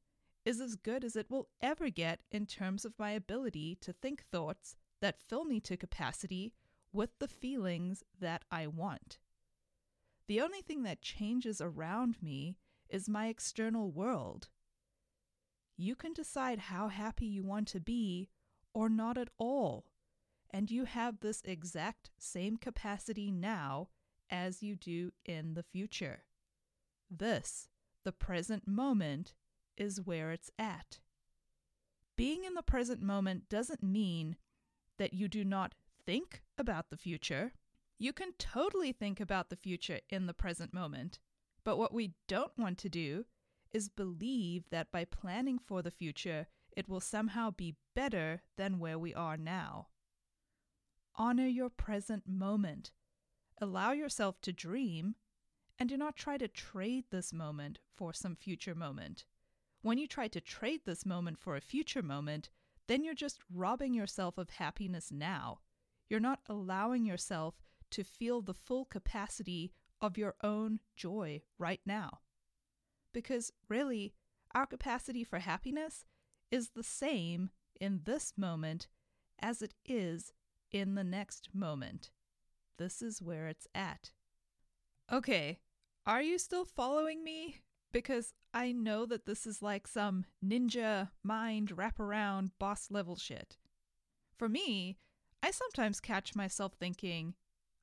is 0.45 0.61
as 0.61 0.75
good 0.75 1.03
as 1.03 1.15
it 1.15 1.29
will 1.29 1.49
ever 1.61 1.89
get 1.89 2.21
in 2.31 2.45
terms 2.45 2.85
of 2.85 2.93
my 2.99 3.11
ability 3.11 3.77
to 3.81 3.91
think 3.91 4.23
thoughts 4.31 4.75
that 5.01 5.21
fill 5.27 5.43
me 5.43 5.59
to 5.59 5.75
capacity 5.75 6.53
with 6.93 7.09
the 7.19 7.27
feelings 7.27 8.03
that 8.19 8.43
I 8.51 8.67
want. 8.67 9.17
The 10.27 10.41
only 10.41 10.61
thing 10.61 10.83
that 10.83 11.01
changes 11.01 11.61
around 11.61 12.15
me 12.21 12.57
is 12.89 13.09
my 13.09 13.27
external 13.27 13.91
world. 13.91 14.49
You 15.77 15.95
can 15.95 16.13
decide 16.13 16.59
how 16.59 16.87
happy 16.87 17.25
you 17.25 17.43
want 17.43 17.67
to 17.69 17.79
be 17.79 18.29
or 18.73 18.87
not 18.87 19.17
at 19.17 19.29
all 19.37 19.85
and 20.51 20.71
you 20.71 20.85
have 20.85 21.19
this 21.19 21.41
exact 21.45 22.11
same 22.17 22.57
capacity 22.57 23.31
now 23.31 23.89
as 24.29 24.63
you 24.63 24.75
do 24.75 25.11
in 25.25 25.53
the 25.53 25.63
future. 25.63 26.23
This, 27.09 27.69
the 28.03 28.11
present 28.11 28.67
moment, 28.67 29.33
is 29.77 30.01
where 30.01 30.31
it's 30.31 30.51
at. 30.57 30.99
Being 32.15 32.45
in 32.45 32.53
the 32.53 32.63
present 32.63 33.01
moment 33.01 33.49
doesn't 33.49 33.83
mean 33.83 34.37
that 34.97 35.13
you 35.13 35.27
do 35.27 35.43
not 35.43 35.75
think 36.05 36.41
about 36.57 36.89
the 36.89 36.97
future. 36.97 37.53
You 37.99 38.13
can 38.13 38.33
totally 38.39 38.91
think 38.91 39.19
about 39.19 39.49
the 39.49 39.55
future 39.55 39.99
in 40.09 40.25
the 40.25 40.33
present 40.33 40.73
moment. 40.73 41.19
But 41.63 41.77
what 41.77 41.93
we 41.93 42.13
don't 42.27 42.57
want 42.57 42.77
to 42.79 42.89
do 42.89 43.25
is 43.73 43.89
believe 43.89 44.69
that 44.69 44.91
by 44.91 45.03
planning 45.03 45.59
for 45.59 45.81
the 45.81 45.91
future, 45.91 46.47
it 46.71 46.87
will 46.87 47.01
somehow 47.01 47.51
be 47.51 47.75
better 47.95 48.41
than 48.57 48.79
where 48.79 48.99
we 48.99 49.13
are 49.13 49.35
now. 49.35 49.87
Honor 51.17 51.47
your 51.47 51.69
present 51.69 52.27
moment. 52.27 52.91
Allow 53.61 53.93
yourself 53.93 54.41
to 54.41 54.51
dream, 54.51 55.15
and 55.79 55.87
do 55.87 55.97
not 55.97 56.17
try 56.17 56.37
to 56.37 56.47
trade 56.47 57.05
this 57.09 57.31
moment 57.31 57.79
for 57.95 58.11
some 58.11 58.35
future 58.35 58.75
moment. 58.75 59.25
When 59.81 59.97
you 59.97 60.07
try 60.07 60.27
to 60.27 60.41
trade 60.41 60.81
this 60.85 61.05
moment 61.05 61.37
for 61.37 61.55
a 61.55 61.61
future 61.61 62.01
moment, 62.01 62.49
then 62.87 63.03
you're 63.03 63.13
just 63.13 63.39
robbing 63.53 63.93
yourself 63.93 64.37
of 64.37 64.49
happiness 64.49 65.11
now. 65.11 65.59
You're 66.09 66.19
not 66.19 66.41
allowing 66.47 67.05
yourself 67.05 67.55
to 67.91 68.03
feel 68.03 68.41
the 68.41 68.53
full 68.53 68.85
capacity 68.85 69.71
of 70.01 70.17
your 70.17 70.35
own 70.43 70.79
joy 70.95 71.41
right 71.57 71.81
now. 71.85 72.19
Because 73.13 73.51
really, 73.69 74.13
our 74.53 74.65
capacity 74.65 75.23
for 75.23 75.39
happiness 75.39 76.05
is 76.51 76.69
the 76.69 76.83
same 76.83 77.51
in 77.79 78.01
this 78.03 78.33
moment 78.37 78.87
as 79.39 79.61
it 79.61 79.73
is 79.85 80.33
in 80.75 80.95
the 80.95 81.03
next 81.05 81.47
moment. 81.53 82.11
This 82.77 83.01
is 83.01 83.21
where 83.21 83.47
it's 83.47 83.65
at. 83.73 84.11
Okay, 85.11 85.59
are 86.05 86.21
you 86.21 86.37
still 86.37 86.65
following 86.65 87.23
me? 87.23 87.61
Because 87.93 88.33
I 88.53 88.73
know 88.73 89.05
that 89.05 89.25
this 89.25 89.47
is 89.47 89.61
like 89.61 89.87
some 89.87 90.25
ninja 90.45 91.11
mind 91.23 91.69
wraparound 91.77 92.49
boss 92.59 92.87
level 92.91 93.15
shit. 93.15 93.55
For 94.37 94.49
me, 94.49 94.97
I 95.41 95.51
sometimes 95.51 96.01
catch 96.01 96.35
myself 96.35 96.73
thinking, 96.77 97.35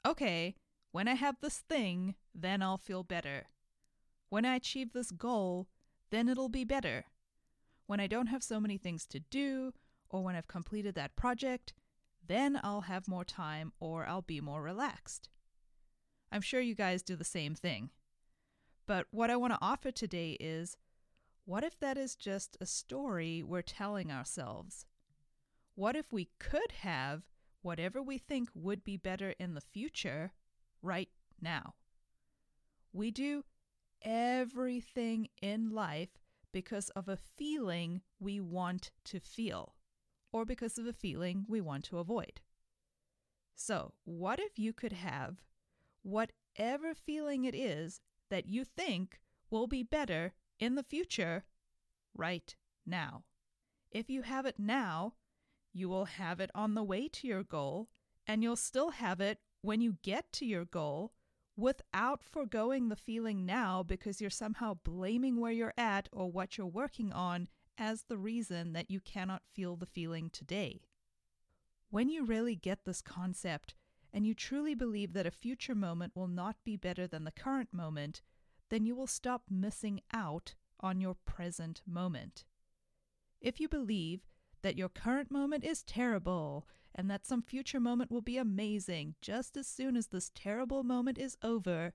okay, 0.07 0.57
when 0.91 1.09
I 1.09 1.15
have 1.15 1.37
this 1.41 1.61
thing, 1.61 2.17
then 2.35 2.61
I'll 2.61 2.77
feel 2.77 3.03
better. 3.05 3.47
When 4.29 4.45
I 4.45 4.57
achieve 4.57 4.93
this 4.93 5.11
goal, 5.11 5.69
then 6.11 6.29
it'll 6.29 6.51
be 6.51 6.65
better. 6.65 7.07
When 7.87 8.01
I 8.01 8.07
don't 8.07 8.27
have 8.27 8.43
so 8.43 8.61
many 8.61 8.77
things 8.77 9.07
to 9.07 9.21
do, 9.21 9.73
or 10.11 10.23
when 10.23 10.37
I've 10.37 10.49
completed 10.49 10.95
that 10.97 11.17
project, 11.17 11.73
then 12.26 12.61
I'll 12.62 12.83
have 12.83 13.09
more 13.09 13.25
time 13.25 13.73
or 13.81 14.07
I'll 14.07 14.23
be 14.23 14.41
more 14.41 14.62
relaxed. 14.62 15.29
I'm 16.31 16.41
sure 16.41 16.61
you 16.61 16.75
guys 16.75 17.02
do 17.02 17.17
the 17.17 17.25
same 17.25 17.55
thing. 17.55 17.91
But 18.87 19.07
what 19.11 19.31
I 19.31 19.37
want 19.37 19.52
to 19.52 19.59
offer 19.61 19.91
today 19.91 20.37
is 20.41 20.76
what 21.45 21.64
if 21.64 21.79
that 21.81 21.99
is 21.99 22.14
just 22.14 22.57
a 22.61 22.67
story 22.67 23.43
we're 23.43 23.62
telling 23.62 24.11
ourselves? 24.11 24.87
What 25.75 25.97
if 25.97 26.12
we 26.12 26.29
could 26.38 26.73
have 26.81 27.23
whatever 27.62 28.02
we 28.02 28.19
think 28.19 28.49
would 28.55 28.85
be 28.85 28.97
better 28.97 29.35
in 29.38 29.55
the 29.55 29.61
future 29.61 30.33
right 30.83 31.09
now? 31.41 31.75
We 32.93 33.11
do 33.11 33.45
everything 34.02 35.29
in 35.41 35.71
life 35.71 36.19
because 36.52 36.91
of 36.91 37.09
a 37.09 37.17
feeling 37.17 38.02
we 38.21 38.41
want 38.41 38.91
to 39.05 39.21
feel 39.21 39.75
or 40.33 40.45
because 40.45 40.79
of 40.79 40.87
a 40.87 40.93
feeling 40.93 41.45
we 41.49 41.61
want 41.61 41.85
to 41.85 41.99
avoid. 41.99 42.41
So, 43.55 43.93
what 44.05 44.41
if 44.41 44.59
you 44.59 44.73
could 44.73 44.93
have 44.93 45.37
whatever 46.03 46.95
feeling 46.95 47.45
it 47.45 47.55
is 47.55 48.01
that 48.31 48.49
you 48.49 48.65
think 48.65 49.21
will 49.51 49.67
be 49.67 49.83
better 49.83 50.33
in 50.59 50.75
the 50.75 50.83
future 50.83 51.45
right 52.15 52.57
now? 52.87 53.25
If 53.91 54.09
you 54.09 54.23
have 54.23 54.47
it 54.47 54.59
now, 54.59 55.15
you 55.73 55.89
will 55.89 56.07
have 56.07 56.41
it 56.41 56.51
on 56.55 56.75
the 56.75 56.83
way 56.83 57.09
to 57.09 57.27
your 57.27 57.43
goal, 57.43 57.89
and 58.27 58.43
you'll 58.43 58.57
still 58.57 58.91
have 58.91 59.21
it 59.21 59.39
when 59.61 59.81
you 59.81 59.97
get 60.03 60.33
to 60.33 60.47
your 60.47 60.65
goal 60.65 61.12
without 61.57 62.23
foregoing 62.23 62.89
the 62.89 62.97
feeling 62.97 63.45
now 63.45 63.83
because 63.83 64.21
you're 64.21 64.31
somehow 64.31 64.75
blaming 64.83 65.39
where 65.39 65.53
you're 65.53 65.75
at 65.77 66.09
or 66.11 66.31
what 66.31 66.57
you're 66.57 66.67
working 66.67 67.12
on 67.12 67.49
as 67.79 68.05
the 68.05 68.19
reason 68.19 68.73
that 68.73 68.91
you 68.91 69.00
cannot 69.00 69.43
feel 69.52 69.76
the 69.76 69.87
feeling 69.87 70.31
today. 70.31 70.83
When 71.91 72.09
you 72.09 72.25
really 72.25 72.57
get 72.57 72.85
this 72.85 73.02
concept 73.02 73.75
and 74.12 74.26
you 74.26 74.35
truly 74.35 74.75
believe 74.75 75.12
that 75.12 75.26
a 75.26 75.31
future 75.31 75.75
moment 75.75 76.14
will 76.14 76.29
not 76.29 76.57
be 76.64 76.76
better 76.76 77.07
than 77.07 77.25
the 77.25 77.31
current 77.31 77.73
moment, 77.73 78.23
then 78.71 78.85
you 78.85 78.95
will 78.95 79.07
stop 79.07 79.43
missing 79.50 80.00
out 80.12 80.55
on 80.81 81.00
your 81.00 81.14
present 81.26 81.83
moment. 81.87 82.45
If 83.41 83.61
you 83.61 83.69
believe 83.69 84.26
that 84.62 84.79
your 84.79 84.88
current 84.88 85.31
moment 85.31 85.64
is 85.64 85.83
terrible 85.83 86.67
and 86.95 87.11
that 87.11 87.26
some 87.26 87.43
future 87.43 87.81
moment 87.81 88.11
will 88.11 88.23
be 88.23 88.38
amazing 88.38 89.14
just 89.21 89.57
as 89.57 89.67
soon 89.67 89.97
as 89.97 90.09
this 90.09 90.31
terrible 90.35 90.85
moment 90.85 91.19
is 91.19 91.37
over, 91.43 91.93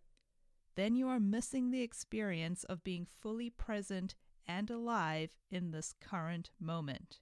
then 0.75 0.95
you 0.95 1.07
are 1.07 1.19
missing 1.19 1.71
the 1.71 1.81
experience 1.81 2.63
of 2.65 2.83
being 2.83 3.07
fully 3.19 3.49
present 3.49 4.15
and 4.47 4.69
alive 4.69 5.31
in 5.51 5.71
this 5.71 5.93
current 5.99 6.51
moment. 6.59 7.19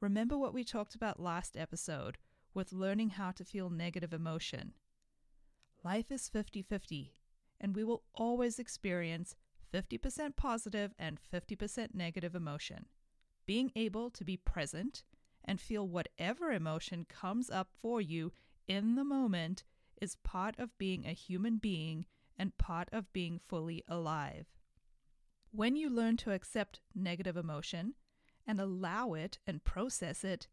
Remember 0.00 0.36
what 0.36 0.54
we 0.54 0.64
talked 0.64 0.94
about 0.94 1.20
last 1.20 1.56
episode 1.56 2.18
with 2.54 2.72
learning 2.72 3.10
how 3.10 3.30
to 3.32 3.44
feel 3.44 3.70
negative 3.70 4.12
emotion. 4.12 4.74
Life 5.84 6.10
is 6.10 6.28
50 6.28 6.62
50, 6.62 7.12
and 7.60 7.74
we 7.74 7.84
will 7.84 8.02
always 8.14 8.58
experience 8.58 9.34
50% 9.72 10.36
positive 10.36 10.94
and 10.98 11.18
50% 11.32 11.94
negative 11.94 12.34
emotion. 12.34 12.86
Being 13.46 13.72
able 13.76 14.10
to 14.10 14.24
be 14.24 14.36
present 14.36 15.04
and 15.44 15.60
feel 15.60 15.86
whatever 15.86 16.50
emotion 16.50 17.06
comes 17.08 17.50
up 17.50 17.68
for 17.78 18.00
you 18.00 18.32
in 18.66 18.96
the 18.96 19.04
moment 19.04 19.64
is 20.00 20.16
part 20.24 20.58
of 20.58 20.76
being 20.78 21.06
a 21.06 21.12
human 21.12 21.58
being 21.58 22.06
and 22.38 22.56
part 22.58 22.88
of 22.92 23.12
being 23.12 23.38
fully 23.38 23.82
alive. 23.88 24.46
When 25.56 25.74
you 25.74 25.88
learn 25.88 26.18
to 26.18 26.32
accept 26.32 26.80
negative 26.94 27.34
emotion 27.34 27.94
and 28.46 28.60
allow 28.60 29.14
it 29.14 29.38
and 29.46 29.64
process 29.64 30.22
it, 30.22 30.48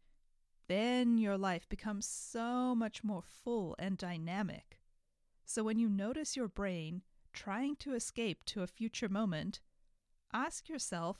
then 0.66 1.18
your 1.18 1.36
life 1.36 1.68
becomes 1.68 2.06
so 2.06 2.74
much 2.74 3.04
more 3.04 3.20
full 3.20 3.76
and 3.78 3.98
dynamic. 3.98 4.80
So 5.44 5.62
when 5.62 5.78
you 5.78 5.90
notice 5.90 6.36
your 6.36 6.48
brain 6.48 7.02
trying 7.34 7.76
to 7.80 7.92
escape 7.92 8.46
to 8.46 8.62
a 8.62 8.66
future 8.66 9.10
moment, 9.10 9.60
ask 10.32 10.70
yourself, 10.70 11.18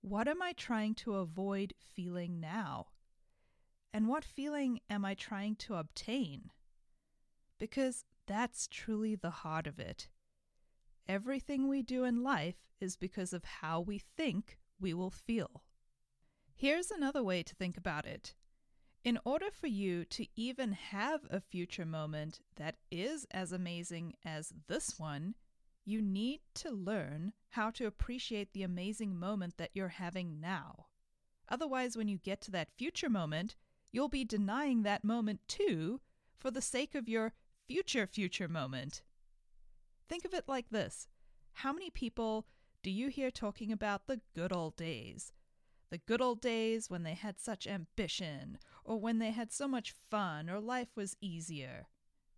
what 0.00 0.26
am 0.26 0.40
I 0.40 0.54
trying 0.54 0.94
to 0.94 1.16
avoid 1.16 1.74
feeling 1.94 2.40
now? 2.40 2.86
And 3.92 4.08
what 4.08 4.24
feeling 4.24 4.80
am 4.88 5.04
I 5.04 5.12
trying 5.12 5.56
to 5.56 5.74
obtain? 5.74 6.50
Because 7.58 8.06
that's 8.26 8.66
truly 8.66 9.16
the 9.16 9.44
heart 9.44 9.66
of 9.66 9.78
it. 9.78 10.08
Everything 11.08 11.68
we 11.68 11.82
do 11.82 12.04
in 12.04 12.22
life 12.22 12.56
is 12.80 12.96
because 12.96 13.32
of 13.32 13.44
how 13.44 13.80
we 13.80 13.98
think 14.16 14.58
we 14.80 14.92
will 14.92 15.10
feel. 15.10 15.62
Here's 16.54 16.90
another 16.90 17.22
way 17.22 17.42
to 17.42 17.54
think 17.54 17.76
about 17.76 18.06
it. 18.06 18.34
In 19.04 19.18
order 19.24 19.50
for 19.52 19.68
you 19.68 20.04
to 20.06 20.26
even 20.34 20.72
have 20.72 21.20
a 21.30 21.40
future 21.40 21.84
moment 21.84 22.40
that 22.56 22.76
is 22.90 23.24
as 23.30 23.52
amazing 23.52 24.14
as 24.24 24.52
this 24.66 24.98
one, 24.98 25.36
you 25.84 26.02
need 26.02 26.40
to 26.54 26.70
learn 26.72 27.32
how 27.50 27.70
to 27.70 27.86
appreciate 27.86 28.52
the 28.52 28.64
amazing 28.64 29.16
moment 29.16 29.58
that 29.58 29.70
you're 29.74 29.88
having 29.88 30.40
now. 30.40 30.86
Otherwise, 31.48 31.96
when 31.96 32.08
you 32.08 32.18
get 32.18 32.40
to 32.40 32.50
that 32.50 32.72
future 32.76 33.08
moment, 33.08 33.54
you'll 33.92 34.08
be 34.08 34.24
denying 34.24 34.82
that 34.82 35.04
moment 35.04 35.40
too 35.46 36.00
for 36.36 36.50
the 36.50 36.60
sake 36.60 36.96
of 36.96 37.08
your 37.08 37.32
future 37.68 38.06
future 38.06 38.48
moment. 38.48 39.02
Think 40.08 40.24
of 40.24 40.34
it 40.34 40.44
like 40.48 40.70
this 40.70 41.08
How 41.54 41.72
many 41.72 41.90
people 41.90 42.46
do 42.82 42.90
you 42.90 43.08
hear 43.08 43.30
talking 43.30 43.72
about 43.72 44.06
the 44.06 44.20
good 44.34 44.52
old 44.52 44.76
days? 44.76 45.32
The 45.90 45.98
good 45.98 46.20
old 46.20 46.40
days 46.40 46.90
when 46.90 47.04
they 47.04 47.14
had 47.14 47.38
such 47.38 47.66
ambition, 47.66 48.58
or 48.84 48.98
when 48.98 49.18
they 49.18 49.30
had 49.30 49.52
so 49.52 49.68
much 49.68 49.94
fun, 50.10 50.50
or 50.50 50.60
life 50.60 50.96
was 50.96 51.16
easier. 51.20 51.86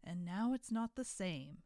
And 0.04 0.24
now 0.24 0.52
it's 0.52 0.70
not 0.70 0.94
the 0.94 1.04
same. 1.04 1.58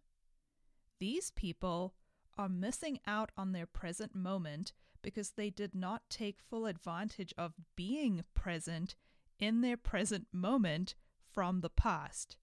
These 0.99 1.30
people 1.32 1.94
are 2.38 2.49
missing 2.49 2.99
out 3.06 3.30
on 3.37 3.52
their 3.52 3.66
present 3.66 4.14
moment 4.14 4.73
because 5.02 5.30
they 5.30 5.50
did 5.50 5.75
not 5.75 6.09
take 6.09 6.38
full 6.40 6.66
advantage 6.66 7.35
of 7.37 7.54
being 7.76 8.25
present 8.35 8.94
in 9.38 9.61
their 9.61 9.76
present 9.76 10.28
moment 10.32 10.94
from 11.32 11.61
the 11.61 11.71
past. 11.71 12.37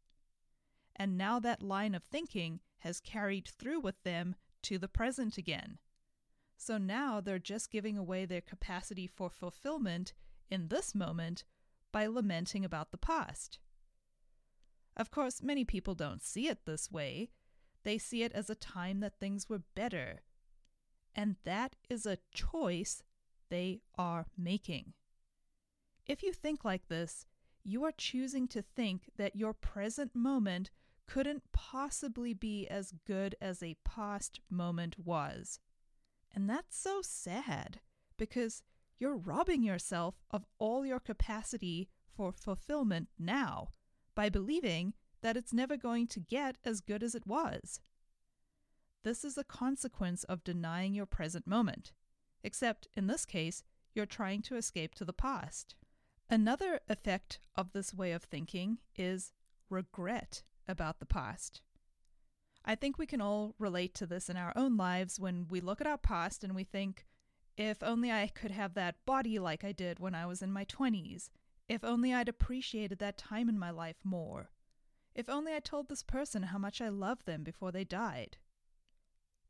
And 0.95 1.17
now 1.17 1.39
that 1.39 1.61
line 1.61 1.95
of 1.95 2.03
thinking 2.03 2.59
has 2.79 2.99
carried 2.99 3.47
through 3.47 3.79
with 3.79 4.01
them 4.03 4.35
to 4.63 4.77
the 4.77 4.87
present 4.87 5.37
again. 5.37 5.77
So 6.57 6.77
now 6.77 7.21
they're 7.21 7.39
just 7.39 7.71
giving 7.71 7.97
away 7.97 8.25
their 8.25 8.41
capacity 8.41 9.07
for 9.07 9.29
fulfillment 9.29 10.13
in 10.49 10.67
this 10.67 10.93
moment 10.93 11.43
by 11.91 12.05
lamenting 12.05 12.65
about 12.65 12.91
the 12.91 12.97
past. 12.97 13.59
Of 14.97 15.11
course, 15.11 15.41
many 15.41 15.63
people 15.63 15.95
don't 15.95 16.21
see 16.21 16.47
it 16.47 16.65
this 16.65 16.91
way. 16.91 17.29
They 17.83 17.97
see 17.97 18.23
it 18.23 18.33
as 18.33 18.49
a 18.49 18.55
time 18.55 18.99
that 18.99 19.19
things 19.19 19.47
were 19.47 19.61
better. 19.73 20.21
And 21.15 21.37
that 21.45 21.75
is 21.89 22.05
a 22.05 22.17
choice 22.33 23.01
they 23.49 23.79
are 23.97 24.25
making. 24.37 24.93
If 26.05 26.21
you 26.23 26.33
think 26.33 26.65
like 26.65 26.87
this, 26.87 27.25
you 27.63 27.83
are 27.83 27.91
choosing 27.91 28.47
to 28.49 28.61
think 28.61 29.09
that 29.17 29.35
your 29.35 29.53
present 29.53 30.15
moment 30.15 30.71
couldn't 31.09 31.41
possibly 31.51 32.35
be 32.35 32.67
as 32.67 32.93
good 33.07 33.35
as 33.41 33.63
a 33.63 33.75
past 33.83 34.39
moment 34.47 34.95
was. 35.03 35.59
And 36.35 36.47
that's 36.47 36.77
so 36.77 37.01
sad 37.01 37.79
because 38.15 38.61
you're 38.99 39.17
robbing 39.17 39.63
yourself 39.63 40.21
of 40.29 40.45
all 40.59 40.85
your 40.85 40.99
capacity 40.99 41.89
for 42.15 42.31
fulfillment 42.31 43.07
now 43.17 43.69
by 44.13 44.29
believing 44.29 44.93
that 45.21 45.35
it's 45.35 45.51
never 45.51 45.75
going 45.75 46.05
to 46.07 46.19
get 46.19 46.57
as 46.63 46.79
good 46.79 47.01
as 47.01 47.15
it 47.15 47.25
was. 47.25 47.79
This 49.03 49.25
is 49.25 49.35
a 49.35 49.43
consequence 49.43 50.23
of 50.25 50.43
denying 50.43 50.93
your 50.93 51.07
present 51.07 51.47
moment, 51.47 51.91
except 52.43 52.87
in 52.95 53.07
this 53.07 53.25
case, 53.25 53.63
you're 53.95 54.05
trying 54.05 54.43
to 54.43 54.57
escape 54.57 54.93
to 54.95 55.05
the 55.05 55.13
past. 55.13 55.73
Another 56.29 56.81
effect 56.87 57.39
of 57.55 57.71
this 57.71 57.95
way 57.95 58.11
of 58.11 58.23
thinking 58.23 58.77
is 58.95 59.33
regret 59.71 60.43
about 60.69 60.99
the 60.99 61.05
past. 61.05 61.61
I 62.63 62.75
think 62.75 62.97
we 62.97 63.05
can 63.05 63.19
all 63.19 63.55
relate 63.57 63.95
to 63.95 64.05
this 64.05 64.29
in 64.29 64.37
our 64.37 64.53
own 64.55 64.77
lives 64.77 65.19
when 65.19 65.47
we 65.49 65.59
look 65.59 65.81
at 65.81 65.87
our 65.87 65.97
past 65.97 66.43
and 66.43 66.55
we 66.55 66.63
think, 66.63 67.05
if 67.57 67.81
only 67.83 68.11
I 68.11 68.27
could 68.27 68.51
have 68.51 68.75
that 68.75 69.03
body 69.05 69.39
like 69.39 69.63
I 69.63 69.71
did 69.71 69.99
when 69.99 70.15
I 70.15 70.25
was 70.25 70.41
in 70.41 70.53
my 70.53 70.65
20s. 70.65 71.29
If 71.67 71.83
only 71.83 72.13
I'd 72.13 72.29
appreciated 72.29 72.99
that 72.99 73.17
time 73.17 73.49
in 73.49 73.59
my 73.59 73.71
life 73.71 73.97
more. 74.03 74.51
If 75.15 75.29
only 75.29 75.53
I 75.53 75.59
told 75.59 75.89
this 75.89 76.03
person 76.03 76.43
how 76.43 76.57
much 76.57 76.79
I 76.79 76.89
loved 76.89 77.25
them 77.25 77.43
before 77.43 77.71
they 77.71 77.83
died. 77.83 78.37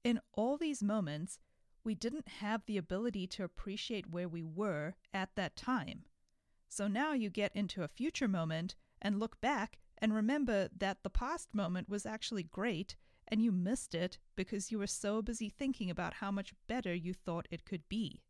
In 0.03 0.21
all 0.33 0.57
these 0.57 0.81
moments, 0.81 1.39
we 1.83 1.95
didn't 1.95 2.27
have 2.27 2.65
the 2.65 2.77
ability 2.77 3.27
to 3.27 3.43
appreciate 3.43 4.09
where 4.09 4.27
we 4.27 4.43
were 4.43 4.95
at 5.13 5.35
that 5.35 5.55
time. 5.55 6.05
So 6.67 6.88
now 6.88 7.13
you 7.13 7.29
get 7.29 7.55
into 7.55 7.83
a 7.83 7.88
future 7.88 8.27
moment 8.27 8.75
and 9.01 9.19
look 9.19 9.41
back 9.41 9.79
and 10.01 10.13
remember 10.13 10.70
that 10.77 11.03
the 11.03 11.10
past 11.10 11.53
moment 11.53 11.89
was 11.89 12.06
actually 12.06 12.44
great 12.44 12.96
and 13.27 13.41
you 13.41 13.51
missed 13.51 13.94
it 13.94 14.18
because 14.36 14.72
you 14.72 14.79
were 14.79 14.88
so 14.88 15.22
busy 15.22 15.50
thinking 15.50 15.89
about 15.89 16.15
how 16.15 16.32
much 16.32 16.53
better 16.68 16.94
you 16.94 17.13
thought 17.13 17.48
it 17.51 17.65
could 17.65 17.88
be. 17.88 18.22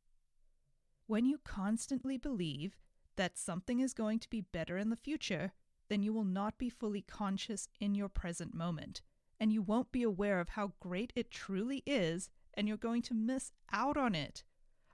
When 1.08 1.26
you 1.26 1.40
constantly 1.44 2.18
believe 2.18 2.78
that 3.16 3.38
something 3.38 3.80
is 3.80 3.94
going 3.94 4.20
to 4.20 4.30
be 4.30 4.42
better 4.42 4.78
in 4.78 4.90
the 4.90 4.96
future, 4.96 5.54
then 5.90 6.04
you 6.04 6.14
will 6.14 6.26
not 6.26 6.58
be 6.58 6.70
fully 6.70 7.02
conscious 7.02 7.68
in 7.80 7.96
your 7.96 8.10
present 8.10 8.54
moment, 8.54 9.02
and 9.40 9.52
you 9.52 9.62
won't 9.62 9.92
be 9.92 10.04
aware 10.04 10.40
of 10.40 10.50
how 10.50 10.74
great 10.80 11.12
it 11.16 11.32
truly 11.32 11.82
is, 11.86 12.30
and 12.54 12.68
you're 12.68 12.78
going 12.78 13.02
to 13.04 13.14
miss 13.14 13.52
out 13.72 13.98
on 13.98 14.14
it. 14.14 14.44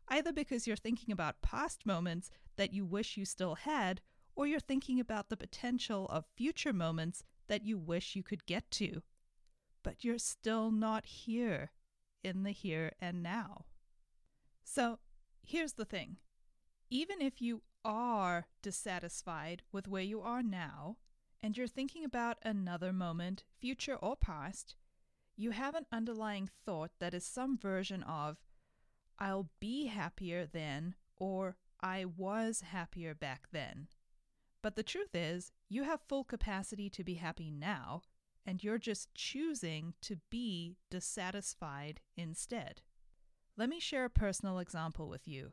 Either 0.07 0.31
because 0.31 0.67
you're 0.67 0.75
thinking 0.75 1.11
about 1.11 1.41
past 1.41 1.85
moments 1.85 2.29
that 2.55 2.73
you 2.73 2.85
wish 2.85 3.17
you 3.17 3.25
still 3.25 3.55
had, 3.55 4.01
or 4.35 4.45
you're 4.45 4.59
thinking 4.59 4.99
about 4.99 5.29
the 5.29 5.37
potential 5.37 6.07
of 6.09 6.25
future 6.35 6.73
moments 6.73 7.23
that 7.47 7.65
you 7.65 7.77
wish 7.77 8.15
you 8.15 8.23
could 8.23 8.45
get 8.45 8.69
to. 8.71 9.01
But 9.83 10.03
you're 10.03 10.17
still 10.17 10.71
not 10.71 11.05
here 11.05 11.71
in 12.23 12.43
the 12.43 12.51
here 12.51 12.91
and 12.99 13.21
now. 13.21 13.65
So 14.63 14.99
here's 15.43 15.73
the 15.73 15.85
thing 15.85 16.17
even 16.89 17.21
if 17.21 17.41
you 17.41 17.61
are 17.83 18.47
dissatisfied 18.61 19.61
with 19.71 19.87
where 19.87 20.01
you 20.01 20.21
are 20.21 20.43
now, 20.43 20.97
and 21.41 21.55
you're 21.55 21.67
thinking 21.67 22.03
about 22.03 22.39
another 22.41 22.91
moment, 22.91 23.43
future 23.59 23.95
or 23.95 24.15
past, 24.15 24.75
you 25.37 25.51
have 25.51 25.75
an 25.75 25.85
underlying 25.91 26.49
thought 26.65 26.91
that 26.99 27.13
is 27.13 27.25
some 27.25 27.57
version 27.57 28.01
of, 28.03 28.37
I'll 29.19 29.49
be 29.59 29.85
happier 29.85 30.45
then, 30.45 30.95
or 31.17 31.57
I 31.81 32.05
was 32.05 32.61
happier 32.61 33.13
back 33.13 33.47
then. 33.51 33.87
But 34.65 34.75
the 34.75 34.81
truth 34.81 35.13
is, 35.13 35.51
you 35.69 35.83
have 35.83 36.01
full 36.09 36.23
capacity 36.23 36.89
to 36.89 37.03
be 37.03 37.13
happy 37.13 37.51
now, 37.51 38.01
and 38.47 38.63
you're 38.63 38.79
just 38.79 39.13
choosing 39.13 39.93
to 40.01 40.17
be 40.31 40.75
dissatisfied 40.89 42.01
instead. 42.17 42.81
Let 43.57 43.69
me 43.69 43.79
share 43.79 44.05
a 44.05 44.09
personal 44.09 44.57
example 44.57 45.07
with 45.07 45.27
you. 45.27 45.51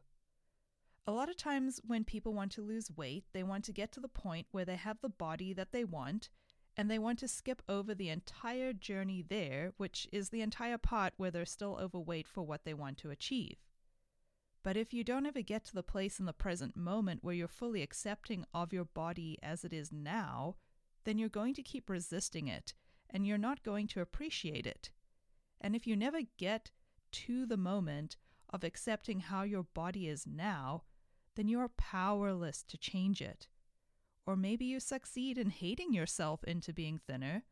A 1.07 1.13
lot 1.13 1.29
of 1.29 1.37
times, 1.37 1.79
when 1.87 2.05
people 2.05 2.33
want 2.33 2.53
to 2.53 2.63
lose 2.63 2.91
weight, 2.91 3.25
they 3.35 3.43
want 3.43 3.67
to 3.67 3.73
get 3.75 3.93
to 3.93 4.01
the 4.01 4.09
point 4.09 4.47
where 4.51 4.65
they 4.65 4.77
have 4.77 5.03
the 5.03 5.11
body 5.11 5.53
that 5.53 5.73
they 5.73 5.85
want, 5.85 6.31
and 6.75 6.91
they 6.91 6.99
want 6.99 7.19
to 7.19 7.29
skip 7.29 7.61
over 7.69 7.95
the 7.95 8.09
entire 8.09 8.73
journey 8.73 9.23
there, 9.29 9.75
which 9.77 10.09
is 10.11 10.31
the 10.31 10.41
entire 10.41 10.79
part 10.79 11.13
where 11.19 11.31
they're 11.31 11.45
still 11.45 11.77
overweight 11.79 12.27
for 12.27 12.45
what 12.45 12.65
they 12.65 12.73
want 12.73 12.97
to 12.97 13.11
achieve. 13.11 13.59
But 14.63 14.77
if 14.77 14.95
you 14.95 15.03
don't 15.03 15.27
ever 15.27 15.43
get 15.43 15.65
to 15.67 15.75
the 15.75 15.83
place 15.83 16.21
in 16.21 16.27
the 16.27 16.33
present 16.33 16.77
moment 16.77 17.25
where 17.25 17.35
you're 17.35 17.49
fully 17.49 17.83
accepting 17.83 18.45
of 18.55 18.73
your 18.73 18.85
body 18.85 19.39
as 19.43 19.65
it 19.65 19.73
is 19.73 19.91
now, 19.91 20.57
then 21.05 21.19
you're 21.19 21.29
going 21.29 21.55
to 21.55 21.63
keep 21.63 21.91
resisting 21.91 22.47
it 22.47 22.75
and 23.11 23.27
you're 23.27 23.39
not 23.39 23.65
going 23.65 23.89
to 23.89 24.01
appreciate 24.01 24.67
it. 24.67 24.91
And 25.61 25.75
if 25.75 25.87
you 25.87 25.97
never 25.97 26.21
get 26.39 26.71
to 27.13 27.45
the 27.45 27.57
moment 27.57 28.17
of 28.51 28.63
accepting 28.65 29.21
how 29.21 29.43
your 29.43 29.65
body 29.65 30.09
is 30.09 30.27
now, 30.27 30.85
then 31.35 31.49
you 31.49 31.59
are 31.59 31.69
powerless 31.69 32.63
to 32.63 32.79
change 32.79 33.21
it. 33.21 33.49
Or 34.27 34.37
maybe 34.37 34.65
you 34.65 34.79
succeed 34.79 35.39
in 35.39 35.51
hating 35.51 35.93
yourself 35.93 36.45
into 36.45 36.73
being 36.73 36.99
thinner, 36.99 37.43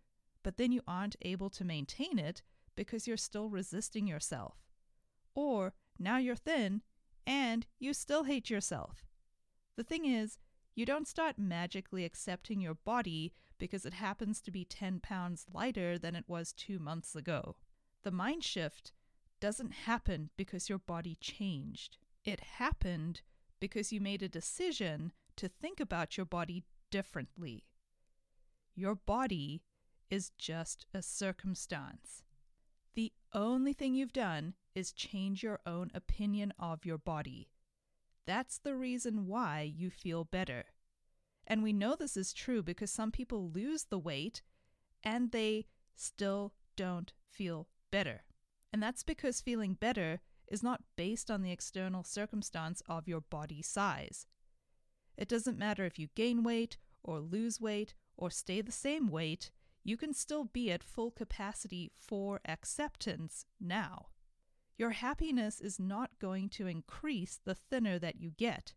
but 0.43 0.57
then 0.57 0.71
you 0.71 0.83
aren't 0.87 1.17
able 1.23 1.51
to 1.51 1.65
maintain 1.65 2.19
it 2.19 2.43
because 2.77 3.07
you're 3.07 3.17
still 3.17 3.49
resisting 3.49 4.07
yourself. 4.07 4.57
Or 5.35 5.75
now 5.99 6.19
you're 6.19 6.37
thin 6.37 6.83
and 7.27 7.67
you 7.79 7.93
still 7.93 8.25
hate 8.25 8.51
yourself. 8.51 9.05
The 9.77 9.85
thing 9.85 10.05
is, 10.05 10.39
you 10.75 10.87
don't 10.87 11.09
start 11.09 11.39
magically 11.39 12.05
accepting 12.05 12.61
your 12.61 12.75
body 12.75 13.33
because 13.59 13.85
it 13.85 13.95
happens 13.95 14.41
to 14.41 14.51
be 14.51 14.65
10 14.65 15.01
pounds 15.01 15.47
lighter 15.53 15.99
than 15.99 16.17
it 16.17 16.25
was 16.27 16.53
two 16.53 16.79
months 16.79 17.15
ago. 17.15 17.57
The 18.03 18.11
mind 18.11 18.45
shift 18.45 18.93
doesn't 19.41 19.73
happen 19.73 20.31
because 20.37 20.69
your 20.69 20.79
body 20.79 21.17
changed. 21.21 21.99
It 22.25 22.41
happened 22.41 23.23
because 23.59 23.93
you 23.93 24.01
made 24.01 24.23
a 24.23 24.29
decision 24.29 25.13
to 25.37 25.49
think 25.49 25.81
about 25.81 26.17
your 26.17 26.27
body 26.27 26.65
differently. 26.91 27.65
Your 28.75 28.95
body 28.95 29.63
is 30.11 30.31
just 30.39 30.87
a 30.95 31.03
circumstance. 31.03 32.25
Only 33.33 33.73
thing 33.73 33.95
you've 33.95 34.13
done 34.13 34.55
is 34.75 34.93
change 34.93 35.43
your 35.43 35.61
own 35.65 35.91
opinion 35.95 36.53
of 36.59 36.85
your 36.85 36.99
body. 36.99 37.49
That's 38.27 38.59
the 38.59 38.75
reason 38.75 39.27
why 39.27 39.73
you 39.75 39.91
feel 39.91 40.25
better. 40.25 40.65
And 41.47 41.63
we 41.63 41.73
know 41.73 41.97
this 41.97 42.17
is 42.17 42.33
true 42.33 42.63
because 42.63 42.91
some 42.91 43.11
people 43.11 43.51
lose 43.51 43.85
the 43.85 43.99
weight 43.99 44.43
and 45.03 45.31
they 45.31 45.67
still 45.95 46.55
don't 46.77 47.13
feel 47.29 47.69
better. 47.91 48.23
And 48.73 48.83
that's 48.83 49.03
because 49.03 49.41
feeling 49.41 49.75
better 49.75 50.21
is 50.49 50.63
not 50.63 50.83
based 50.97 51.31
on 51.31 51.43
the 51.43 51.53
external 51.53 52.05
circumstance 52.05 52.83
of 52.89 53.09
your 53.09 53.21
body 53.21 53.63
size. 53.63 54.27
It 55.17 55.29
doesn't 55.29 55.59
matter 55.59 55.85
if 55.85 55.99
you 55.99 56.09
gain 56.15 56.43
weight 56.43 56.77
or 57.03 57.21
lose 57.21 57.61
weight 57.61 57.95
or 58.17 58.31
stay 58.31 58.61
the 58.61 58.73
same 58.73 59.09
weight, 59.09 59.51
you 59.83 59.97
can 59.97 60.13
still 60.13 60.45
be 60.45 60.71
at 60.71 60.83
full 60.83 61.11
capacity 61.11 61.91
for 61.95 62.41
acceptance 62.45 63.47
now. 63.61 64.07
Your 64.77 64.91
happiness 64.91 65.61
is 65.61 65.79
not 65.79 66.19
going 66.21 66.49
to 66.51 66.67
increase 66.67 67.39
the 67.45 67.55
thinner 67.55 67.99
that 67.99 68.21
you 68.21 68.31
get. 68.31 68.75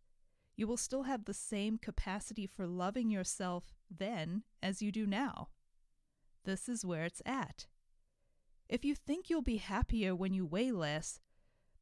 You 0.56 0.66
will 0.66 0.76
still 0.76 1.04
have 1.04 1.24
the 1.24 1.34
same 1.34 1.78
capacity 1.78 2.46
for 2.46 2.66
loving 2.66 3.10
yourself 3.10 3.74
then 3.90 4.42
as 4.62 4.82
you 4.82 4.92
do 4.92 5.06
now. 5.06 5.48
This 6.44 6.68
is 6.68 6.84
where 6.84 7.04
it's 7.04 7.22
at. 7.24 7.66
If 8.68 8.84
you 8.84 8.94
think 8.94 9.28
you'll 9.28 9.42
be 9.42 9.56
happier 9.56 10.14
when 10.14 10.32
you 10.32 10.44
weigh 10.44 10.72
less, 10.72 11.20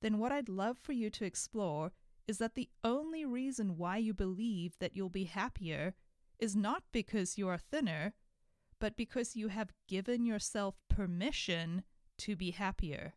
then 0.01 0.19
what 0.19 0.33
I'd 0.33 0.49
love 0.49 0.79
for 0.79 0.93
you 0.93 1.11
to 1.11 1.25
explore 1.25 1.93
is 2.27 2.39
that 2.39 2.55
the 2.55 2.71
only 2.85 3.25
reason 3.25 3.77
why 3.77 3.97
you 3.97 4.15
believe 4.15 4.79
that 4.79 4.95
you'll 4.97 5.09
be 5.09 5.25
happier 5.25 5.95
is 6.39 6.57
not 6.57 6.83
because 6.93 7.39
you 7.39 7.49
are 7.49 7.59
thinner, 7.59 8.15
but 8.83 8.97
because 8.97 9.37
you 9.37 9.47
have 9.47 9.71
given 9.87 10.27
yourself 10.27 10.75
permission 10.89 11.85
to 12.19 12.35
be 12.35 12.51
happier. 12.51 13.15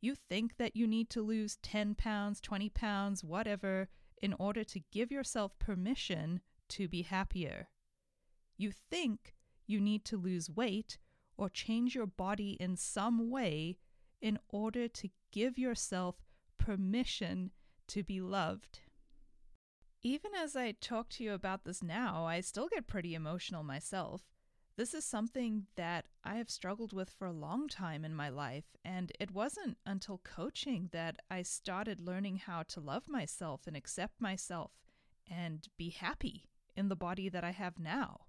You 0.00 0.14
think 0.14 0.56
that 0.58 0.76
you 0.76 0.86
need 0.86 1.10
to 1.10 1.20
lose 1.20 1.58
10 1.64 1.96
pounds, 1.96 2.40
20 2.40 2.68
pounds, 2.68 3.24
whatever, 3.24 3.88
in 4.22 4.36
order 4.38 4.62
to 4.62 4.80
give 4.92 5.10
yourself 5.10 5.58
permission 5.58 6.42
to 6.68 6.86
be 6.86 7.02
happier. 7.02 7.70
You 8.56 8.70
think 8.70 9.34
you 9.66 9.80
need 9.80 10.04
to 10.04 10.16
lose 10.16 10.48
weight 10.48 10.96
or 11.36 11.48
change 11.48 11.96
your 11.96 12.06
body 12.06 12.56
in 12.60 12.76
some 12.76 13.30
way 13.30 13.78
in 14.22 14.38
order 14.48 14.86
to 14.86 15.10
give 15.32 15.58
yourself 15.58 16.22
permission 16.56 17.50
to 17.88 18.04
be 18.04 18.20
loved. 18.20 18.78
Even 20.04 20.36
as 20.36 20.54
I 20.54 20.70
talk 20.80 21.08
to 21.08 21.24
you 21.24 21.32
about 21.32 21.64
this 21.64 21.82
now, 21.82 22.26
I 22.26 22.40
still 22.42 22.68
get 22.68 22.86
pretty 22.86 23.16
emotional 23.16 23.64
myself. 23.64 24.22
This 24.78 24.94
is 24.94 25.04
something 25.04 25.66
that 25.74 26.06
I 26.22 26.36
have 26.36 26.48
struggled 26.48 26.92
with 26.92 27.10
for 27.10 27.26
a 27.26 27.32
long 27.32 27.66
time 27.66 28.04
in 28.04 28.14
my 28.14 28.28
life, 28.28 28.76
and 28.84 29.10
it 29.18 29.32
wasn't 29.32 29.76
until 29.84 30.20
coaching 30.22 30.88
that 30.92 31.16
I 31.28 31.42
started 31.42 32.00
learning 32.00 32.36
how 32.36 32.62
to 32.68 32.80
love 32.80 33.08
myself 33.08 33.66
and 33.66 33.76
accept 33.76 34.20
myself 34.20 34.70
and 35.28 35.66
be 35.76 35.90
happy 35.90 36.44
in 36.76 36.88
the 36.88 36.94
body 36.94 37.28
that 37.28 37.42
I 37.42 37.50
have 37.50 37.80
now. 37.80 38.26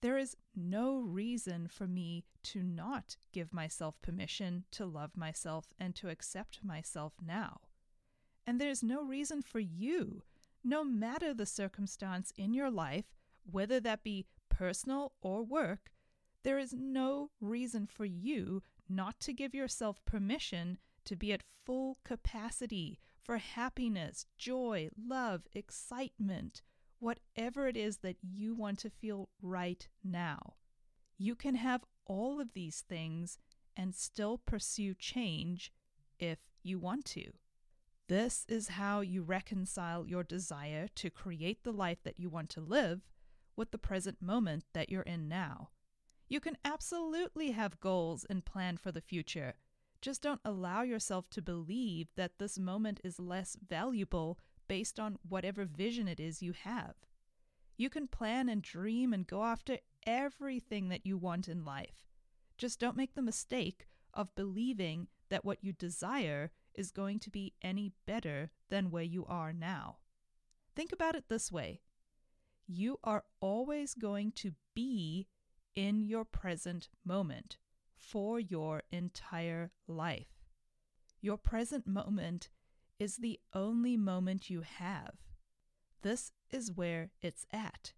There 0.00 0.16
is 0.16 0.36
no 0.54 1.00
reason 1.00 1.66
for 1.66 1.88
me 1.88 2.22
to 2.44 2.62
not 2.62 3.16
give 3.32 3.52
myself 3.52 4.00
permission 4.00 4.62
to 4.70 4.86
love 4.86 5.16
myself 5.16 5.72
and 5.76 5.92
to 5.96 6.08
accept 6.08 6.60
myself 6.62 7.14
now. 7.20 7.62
And 8.46 8.60
there's 8.60 8.84
no 8.84 9.02
reason 9.02 9.42
for 9.42 9.58
you, 9.58 10.22
no 10.62 10.84
matter 10.84 11.34
the 11.34 11.46
circumstance 11.46 12.32
in 12.36 12.54
your 12.54 12.70
life, 12.70 13.06
whether 13.42 13.80
that 13.80 14.04
be 14.04 14.26
personal 14.58 15.12
or 15.22 15.44
work, 15.44 15.92
there 16.42 16.58
is 16.58 16.74
no 16.74 17.30
reason 17.40 17.86
for 17.86 18.04
you 18.04 18.62
not 18.88 19.20
to 19.20 19.32
give 19.32 19.54
yourself 19.54 20.04
permission 20.04 20.78
to 21.04 21.14
be 21.14 21.32
at 21.32 21.44
full 21.64 21.98
capacity 22.04 22.98
for 23.22 23.36
happiness, 23.36 24.26
joy, 24.36 24.88
love, 25.00 25.42
excitement, 25.52 26.62
whatever 26.98 27.68
it 27.68 27.76
is 27.76 27.98
that 27.98 28.16
you 28.22 28.54
want 28.54 28.78
to 28.78 28.90
feel 28.90 29.28
right 29.40 29.86
now. 30.02 30.54
You 31.18 31.34
can 31.36 31.54
have 31.54 31.84
all 32.06 32.40
of 32.40 32.54
these 32.54 32.84
things 32.88 33.38
and 33.76 33.94
still 33.94 34.38
pursue 34.38 34.94
change 34.94 35.72
if 36.18 36.38
you 36.64 36.78
want 36.78 37.04
to. 37.04 37.30
This 38.08 38.44
is 38.48 38.68
how 38.68 39.02
you 39.02 39.22
reconcile 39.22 40.06
your 40.06 40.24
desire 40.24 40.88
to 40.96 41.10
create 41.10 41.62
the 41.62 41.72
life 41.72 41.98
that 42.02 42.18
you 42.18 42.28
want 42.28 42.48
to 42.50 42.60
live 42.60 43.02
with 43.58 43.72
the 43.72 43.78
present 43.78 44.22
moment 44.22 44.64
that 44.72 44.88
you're 44.88 45.02
in 45.02 45.28
now. 45.28 45.70
You 46.28 46.40
can 46.40 46.56
absolutely 46.64 47.50
have 47.50 47.80
goals 47.80 48.24
and 48.30 48.44
plan 48.44 48.76
for 48.76 48.92
the 48.92 49.00
future. 49.00 49.54
Just 50.00 50.22
don't 50.22 50.40
allow 50.44 50.82
yourself 50.82 51.28
to 51.30 51.42
believe 51.42 52.08
that 52.16 52.38
this 52.38 52.58
moment 52.58 53.00
is 53.02 53.18
less 53.18 53.56
valuable 53.68 54.38
based 54.68 55.00
on 55.00 55.18
whatever 55.28 55.64
vision 55.64 56.06
it 56.06 56.20
is 56.20 56.42
you 56.42 56.52
have. 56.52 56.94
You 57.76 57.90
can 57.90 58.06
plan 58.06 58.48
and 58.48 58.62
dream 58.62 59.12
and 59.12 59.26
go 59.26 59.42
after 59.42 59.78
everything 60.06 60.88
that 60.90 61.04
you 61.04 61.16
want 61.16 61.48
in 61.48 61.64
life. 61.64 62.06
Just 62.58 62.78
don't 62.78 62.96
make 62.96 63.14
the 63.14 63.22
mistake 63.22 63.86
of 64.14 64.34
believing 64.34 65.08
that 65.30 65.44
what 65.44 65.62
you 65.62 65.72
desire 65.72 66.50
is 66.74 66.90
going 66.90 67.18
to 67.20 67.30
be 67.30 67.54
any 67.62 67.92
better 68.06 68.50
than 68.68 68.90
where 68.90 69.02
you 69.02 69.24
are 69.26 69.52
now. 69.52 69.96
Think 70.76 70.92
about 70.92 71.16
it 71.16 71.24
this 71.28 71.50
way 71.50 71.80
you 72.68 73.00
are 73.02 73.24
always 73.40 73.94
going 73.94 74.30
to 74.32 74.52
be 74.74 75.26
in 75.74 76.02
your 76.02 76.24
present 76.24 76.88
moment 77.04 77.56
for 77.96 78.38
your 78.38 78.82
entire 78.92 79.72
life. 79.86 80.44
Your 81.20 81.36
present 81.36 81.86
moment 81.86 82.50
is 82.98 83.16
the 83.16 83.40
only 83.54 83.96
moment 83.96 84.50
you 84.50 84.60
have. 84.62 85.14
This 86.02 86.30
is 86.50 86.70
where 86.72 87.10
it's 87.22 87.46
at. 87.52 87.94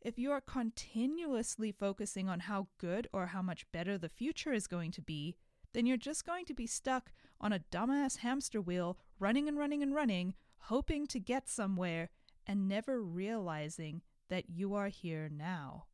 If 0.00 0.18
you 0.18 0.30
are 0.32 0.40
continuously 0.40 1.72
focusing 1.72 2.28
on 2.28 2.40
how 2.40 2.68
good 2.78 3.08
or 3.12 3.26
how 3.26 3.42
much 3.42 3.70
better 3.72 3.96
the 3.96 4.08
future 4.08 4.52
is 4.52 4.66
going 4.66 4.90
to 4.92 5.02
be, 5.02 5.34
then 5.72 5.86
you're 5.86 5.96
just 5.96 6.26
going 6.26 6.44
to 6.44 6.54
be 6.54 6.66
stuck 6.66 7.10
on 7.40 7.52
a 7.52 7.64
dumbass 7.72 8.18
hamster 8.18 8.60
wheel, 8.60 8.98
running 9.18 9.48
and 9.48 9.58
running 9.58 9.82
and 9.82 9.94
running, 9.94 10.34
hoping 10.58 11.06
to 11.06 11.18
get 11.18 11.48
somewhere, 11.48 12.10
and 12.46 12.68
never 12.68 13.02
realizing 13.02 14.02
that 14.28 14.50
you 14.50 14.74
are 14.74 14.88
here 14.88 15.28
now. 15.30 15.86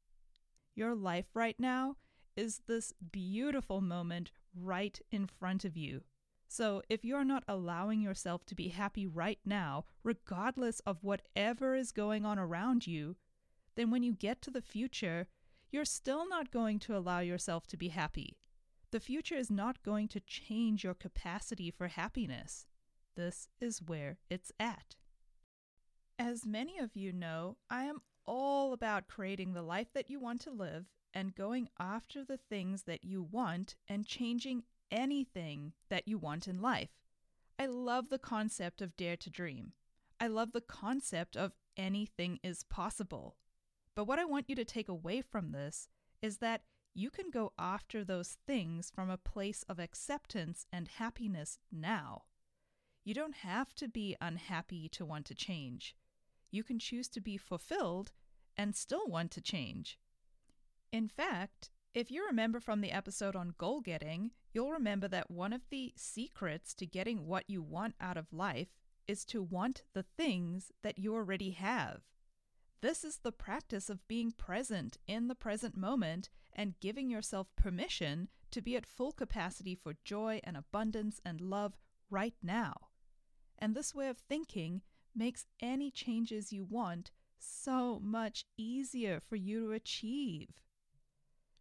Your 0.75 0.95
life 0.95 1.27
right 1.35 1.59
now 1.59 1.97
is 2.37 2.63
this 2.67 2.93
beautiful 3.13 3.81
moment 3.81 4.33
right 4.55 4.99
in 5.11 5.27
front 5.27 5.65
of 5.65 5.77
you. 5.77 6.03
So, 6.49 6.83
if 6.89 7.05
you're 7.05 7.25
not 7.25 7.45
allowing 7.47 8.01
yourself 8.01 8.45
to 8.47 8.57
be 8.57 8.69
happy 8.69 9.07
right 9.07 9.39
now, 9.45 9.85
regardless 10.03 10.81
of 10.81 11.05
whatever 11.05 11.77
is 11.77 11.93
going 11.93 12.27
on 12.27 12.39
around 12.39 12.87
you, 12.89 13.17
then 13.77 13.91
when 13.91 14.03
you 14.03 14.13
get 14.13 14.43
to 14.43 14.51
the 14.51 14.63
future, 14.63 15.29
you're 15.71 15.85
still 15.85 16.29
not 16.29 16.51
going 16.51 16.81
to 16.81 16.97
allow 16.97 17.21
yourself 17.21 17.67
to 17.69 17.77
be 17.77 17.89
happy. 17.89 18.37
The 18.91 18.99
future 18.99 19.37
is 19.37 19.51
not 19.51 19.85
going 19.85 20.09
to 20.09 20.21
change 20.21 20.83
your 20.83 20.95
capacity 20.95 21.71
for 21.71 21.87
happiness. 21.87 22.67
This 23.15 23.47
is 23.61 23.81
where 23.81 24.19
it's 24.29 24.51
at. 24.59 24.97
As 26.23 26.45
many 26.45 26.79
of 26.79 26.95
you 26.95 27.15
know, 27.15 27.57
I 27.71 27.85
am 27.85 28.03
all 28.27 28.75
about 28.75 29.09
creating 29.09 29.55
the 29.55 29.63
life 29.63 29.87
that 29.95 30.11
you 30.11 30.21
want 30.21 30.43
to 30.43 30.51
live 30.51 30.85
and 31.15 31.35
going 31.35 31.71
after 31.79 32.23
the 32.23 32.37
things 32.37 32.83
that 32.83 33.05
you 33.05 33.23
want 33.23 33.75
and 33.89 34.07
changing 34.07 34.65
anything 34.91 35.73
that 35.89 36.07
you 36.07 36.19
want 36.19 36.47
in 36.47 36.61
life. 36.61 36.91
I 37.59 37.65
love 37.65 38.11
the 38.11 38.19
concept 38.19 38.83
of 38.83 38.99
dare 38.99 39.17
to 39.17 39.31
dream. 39.31 39.73
I 40.21 40.27
love 40.27 40.53
the 40.53 40.61
concept 40.61 41.39
of 41.39 41.53
anything 41.75 42.39
is 42.43 42.65
possible. 42.65 43.37
But 43.95 44.05
what 44.05 44.19
I 44.19 44.27
want 44.27 44.51
you 44.51 44.55
to 44.57 44.65
take 44.67 44.91
away 44.91 45.23
from 45.23 45.53
this 45.53 45.89
is 46.21 46.37
that 46.37 46.65
you 46.93 47.09
can 47.09 47.31
go 47.31 47.55
after 47.59 48.05
those 48.05 48.37
things 48.47 48.93
from 48.95 49.09
a 49.09 49.17
place 49.17 49.65
of 49.71 49.79
acceptance 49.79 50.67
and 50.71 50.87
happiness 50.87 51.59
now. 51.73 52.25
You 53.07 53.15
don't 53.15 53.37
have 53.37 53.75
to 53.77 53.89
be 53.89 54.19
unhappy 54.21 54.87
to 54.91 55.07
want 55.07 55.25
to 55.25 55.35
change. 55.35 55.97
You 56.51 56.65
can 56.65 56.79
choose 56.79 57.09
to 57.09 57.21
be 57.21 57.37
fulfilled 57.37 58.13
and 58.57 58.75
still 58.75 59.07
want 59.07 59.31
to 59.33 59.41
change. 59.41 59.99
In 60.93 61.09
fact, 61.09 61.71
if 61.95 62.11
you 62.11 62.25
remember 62.27 62.61
from 62.61 62.81
the 62.81 62.93
episode 62.93 63.35
on 63.35 63.55
goal 63.59 63.81
getting, 63.81 64.33
you'll 64.53 64.71
remember 64.73 65.09
that 65.09 65.31
one 65.31 65.53
of 65.53 65.63
the 65.71 65.93
secrets 65.97 66.75
to 66.75 66.87
getting 66.87 67.27
what 67.27 67.49
you 67.49 67.63
want 67.63 67.95
out 68.01 68.17
of 68.17 68.33
life 68.33 68.69
is 69.09 69.25
to 69.27 69.43
want 69.43 69.83
the 69.93 70.05
things 70.05 70.71
that 70.83 70.99
you 70.99 71.15
already 71.15 71.51
have. 71.51 72.03
This 72.81 73.05
is 73.05 73.19
the 73.19 73.33
practice 73.33 73.91
of 73.91 74.07
being 74.09 74.31
present 74.33 74.97
in 75.07 75.29
the 75.29 75.35
present 75.35 75.77
moment 75.77 76.31
and 76.53 76.79
giving 76.81 77.11
yourself 77.11 77.49
permission 77.57 78.29
to 78.51 78.63
be 78.63 78.77
at 78.77 78.87
full 78.87 79.13
capacity 79.13 79.75
for 79.75 79.95
joy 80.05 80.41
and 80.45 80.57
abundance 80.57 81.21
and 81.25 81.41
love 81.41 81.77
right 82.09 82.35
now. 82.43 82.75
And 83.59 83.75
this 83.75 83.95
way 83.95 84.09
of 84.09 84.19
thinking 84.19 84.83
makes 85.21 85.45
any 85.61 85.91
changes 85.91 86.51
you 86.51 86.65
want 86.65 87.11
so 87.39 88.01
much 88.03 88.47
easier 88.57 89.21
for 89.21 89.37
you 89.37 89.67
to 89.67 89.73
achieve. 89.73 90.49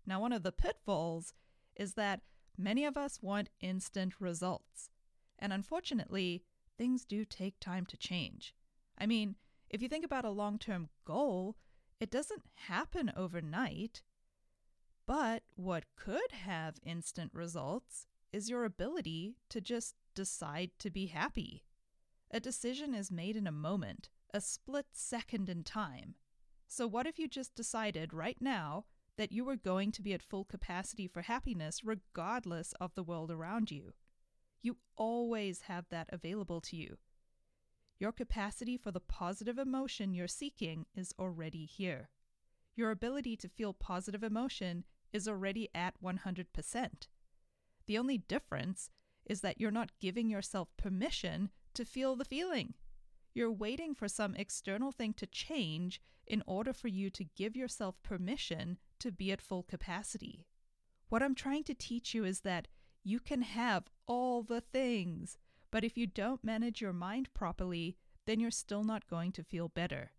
Now, 0.06 0.22
one 0.22 0.32
of 0.32 0.44
the 0.44 0.54
pitfalls 0.54 1.34
is 1.76 1.96
that 1.96 2.22
many 2.58 2.86
of 2.86 2.96
us 2.96 3.22
want 3.22 3.50
instant 3.60 4.14
results. 4.18 4.90
And 5.38 5.52
unfortunately, 5.52 6.46
things 6.78 7.04
do 7.04 7.26
take 7.26 7.60
time 7.60 7.86
to 7.88 7.98
change. 7.98 8.56
I 8.98 9.06
mean, 9.06 9.36
if 9.70 9.82
you 9.82 9.90
think 9.90 10.06
about 10.06 10.24
a 10.24 10.30
long 10.30 10.58
term 10.58 10.88
goal, 11.04 11.58
it 12.00 12.10
doesn't 12.10 12.44
happen 12.56 13.12
overnight. 13.14 14.04
But 15.06 15.44
what 15.56 15.84
could 15.98 16.32
have 16.32 16.78
instant 16.82 17.32
results 17.34 18.08
is 18.32 18.50
your 18.50 18.64
ability 18.64 19.36
to 19.50 19.60
just 19.60 19.96
decide 20.16 20.72
to 20.80 20.90
be 20.90 21.08
happy. 21.08 21.66
A 22.32 22.40
decision 22.40 22.94
is 22.94 23.12
made 23.12 23.36
in 23.36 23.48
a 23.48 23.52
moment, 23.52 24.10
a 24.34 24.42
split 24.42 24.88
second 24.92 25.50
in 25.50 25.64
time. 25.64 26.16
So, 26.68 26.86
what 26.88 27.08
if 27.08 27.18
you 27.18 27.28
just 27.28 27.56
decided 27.56 28.14
right 28.14 28.38
now 28.40 28.86
that 29.20 29.34
you 29.34 29.44
were 29.44 29.58
going 29.58 29.92
to 29.92 30.02
be 30.02 30.14
at 30.14 30.24
full 30.24 30.46
capacity 30.46 31.06
for 31.06 31.24
happiness 31.24 31.84
regardless 31.84 32.74
of 32.80 32.96
the 32.96 33.04
world 33.04 33.30
around 33.30 33.70
you. 33.70 33.92
You 34.62 34.78
always 34.96 35.64
have 35.64 35.90
that 35.90 36.08
available 36.10 36.62
to 36.62 36.78
you. 36.78 36.96
Your 38.00 38.14
capacity 38.14 38.78
for 38.78 38.92
the 38.92 39.02
positive 39.02 39.58
emotion 39.58 40.14
you're 40.14 40.30
seeking 40.30 40.86
is 40.96 41.14
already 41.20 41.66
here. 41.66 42.08
Your 42.78 42.92
ability 42.92 43.36
to 43.36 43.50
feel 43.50 43.74
positive 43.74 44.24
emotion 44.24 44.86
is 45.12 45.28
already 45.28 45.68
at 45.76 45.96
100%. 46.02 46.46
The 47.88 47.98
only 47.98 48.20
difference 48.20 48.90
is 49.26 49.42
that 49.42 49.60
you're 49.60 49.70
not 49.70 50.00
giving 50.00 50.30
yourself 50.30 50.70
permission 50.78 51.50
to 51.80 51.86
feel 51.86 52.18
the 52.18 52.26
feeling. 52.26 52.74
You're 53.34 53.50
waiting 53.50 53.96
for 53.96 54.10
some 54.10 54.36
external 54.36 54.92
thing 54.92 55.14
to 55.14 55.26
change 55.26 56.02
in 56.28 56.44
order 56.46 56.74
for 56.74 56.90
you 56.90 57.10
to 57.12 57.24
give 57.38 57.56
yourself 57.56 58.04
permission 58.04 58.78
to 59.00 59.14
be 59.14 59.32
at 59.32 59.42
full 59.42 59.64
capacity. 59.64 60.46
What 61.08 61.24
I'm 61.24 61.36
trying 61.36 61.64
to 61.64 61.74
teach 61.74 62.14
you 62.14 62.26
is 62.26 62.42
that 62.42 62.68
you 63.02 63.22
can 63.22 63.44
have 63.44 63.86
all 64.08 64.44
the 64.44 64.60
things, 64.60 65.38
but 65.72 65.86
if 65.86 65.98
you 65.98 66.06
don't 66.06 66.44
manage 66.44 66.82
your 66.82 66.92
mind 66.92 67.34
properly, 67.34 67.96
then 68.26 68.42
you're 68.42 68.52
still 68.52 68.84
not 68.84 69.08
going 69.08 69.32
to 69.32 69.44
feel 69.44 69.70
better. 69.70 70.12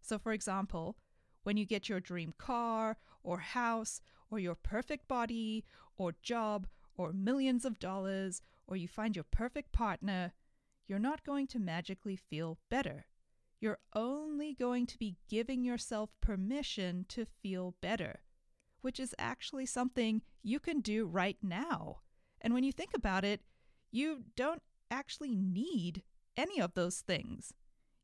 So, 0.00 0.18
for 0.18 0.32
example, 0.32 0.96
when 1.44 1.56
you 1.56 1.64
get 1.64 1.88
your 1.88 2.00
dream 2.00 2.34
car 2.38 2.96
or 3.22 3.38
house 3.38 4.00
or 4.32 4.40
your 4.40 4.56
perfect 4.56 5.06
body 5.06 5.64
or 5.96 6.16
job 6.24 6.66
or 6.96 7.12
millions 7.12 7.64
of 7.64 7.78
dollars 7.78 8.42
or 8.66 8.74
you 8.76 8.88
find 8.88 9.14
your 9.14 9.26
perfect 9.30 9.70
partner, 9.70 10.32
you're 10.86 10.98
not 10.98 11.24
going 11.24 11.46
to 11.48 11.58
magically 11.58 12.16
feel 12.16 12.58
better. 12.70 13.06
You're 13.60 13.78
only 13.94 14.52
going 14.52 14.86
to 14.86 14.98
be 14.98 15.16
giving 15.28 15.64
yourself 15.64 16.10
permission 16.20 17.06
to 17.08 17.24
feel 17.24 17.74
better, 17.80 18.20
which 18.82 19.00
is 19.00 19.14
actually 19.18 19.66
something 19.66 20.22
you 20.42 20.60
can 20.60 20.80
do 20.80 21.06
right 21.06 21.38
now. 21.42 22.00
And 22.40 22.52
when 22.52 22.64
you 22.64 22.72
think 22.72 22.90
about 22.94 23.24
it, 23.24 23.40
you 23.90 24.24
don't 24.36 24.62
actually 24.90 25.34
need 25.34 26.02
any 26.36 26.60
of 26.60 26.74
those 26.74 26.98
things. 26.98 27.54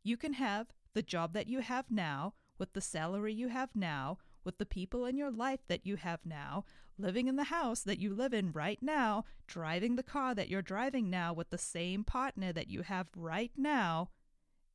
You 0.03 0.17
can 0.17 0.35
have 0.35 0.69
the 0.95 1.03
job 1.03 1.35
that 1.35 1.49
you 1.49 1.61
have 1.61 1.91
now, 1.91 2.35
with 2.59 2.73
the 2.73 2.81
salary 2.81 3.35
you 3.35 3.49
have 3.49 3.71
now, 3.75 4.19
with 4.45 4.59
the 4.59 4.67
people 4.67 5.07
in 5.07 5.17
your 5.17 5.31
life 5.31 5.61
that 5.69 5.87
you 5.87 5.97
have 5.97 6.21
now, 6.25 6.65
living 6.99 7.29
in 7.29 7.37
the 7.37 7.45
house 7.45 7.81
that 7.81 7.99
you 7.99 8.15
live 8.15 8.33
in 8.33 8.53
right 8.53 8.79
now, 8.83 9.25
driving 9.47 9.97
the 9.97 10.03
car 10.03 10.35
that 10.35 10.49
you're 10.49 10.63
driving 10.63 11.11
now 11.11 11.33
with 11.33 11.51
the 11.51 11.59
same 11.59 12.05
partner 12.05 12.53
that 12.53 12.69
you 12.69 12.83
have 12.83 13.09
right 13.17 13.53
now, 13.57 14.11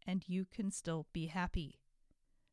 and 0.06 0.24
you 0.28 0.46
can 0.46 0.72
still 0.72 1.08
be 1.14 1.28
happy. 1.28 1.80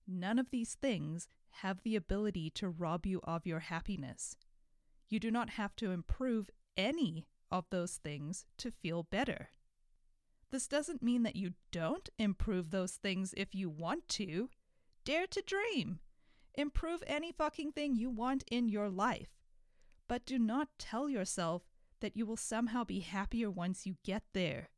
None 0.06 0.38
of 0.38 0.50
these 0.50 0.74
things 0.74 1.28
have 1.56 1.82
the 1.82 1.96
ability 1.96 2.50
to 2.50 2.68
rob 2.68 3.06
you 3.06 3.20
of 3.24 3.46
your 3.46 3.60
happiness. 3.60 4.36
You 5.08 5.20
do 5.20 5.30
not 5.30 5.50
have 5.50 5.76
to 5.76 5.90
improve 5.90 6.50
any 6.76 7.26
of 7.50 7.66
those 7.70 7.96
things 7.96 8.46
to 8.58 8.70
feel 8.70 9.02
better. 9.02 9.50
This 10.50 10.66
doesn't 10.66 11.02
mean 11.02 11.22
that 11.22 11.36
you 11.36 11.52
don't 11.70 12.08
improve 12.18 12.70
those 12.70 12.92
things 12.92 13.34
if 13.36 13.54
you 13.54 13.70
want 13.70 14.08
to. 14.10 14.48
Dare 15.04 15.26
to 15.26 15.42
dream. 15.42 16.00
Improve 16.54 17.02
any 17.06 17.32
fucking 17.32 17.72
thing 17.72 17.96
you 17.96 18.10
want 18.10 18.44
in 18.50 18.68
your 18.68 18.90
life. 18.90 19.30
But 20.08 20.26
do 20.26 20.38
not 20.38 20.68
tell 20.78 21.08
yourself 21.08 21.62
that 22.00 22.16
you 22.16 22.26
will 22.26 22.36
somehow 22.36 22.84
be 22.84 23.00
happier 23.00 23.50
once 23.50 23.86
you 23.86 23.96
get 24.04 24.24
there. 24.32 24.68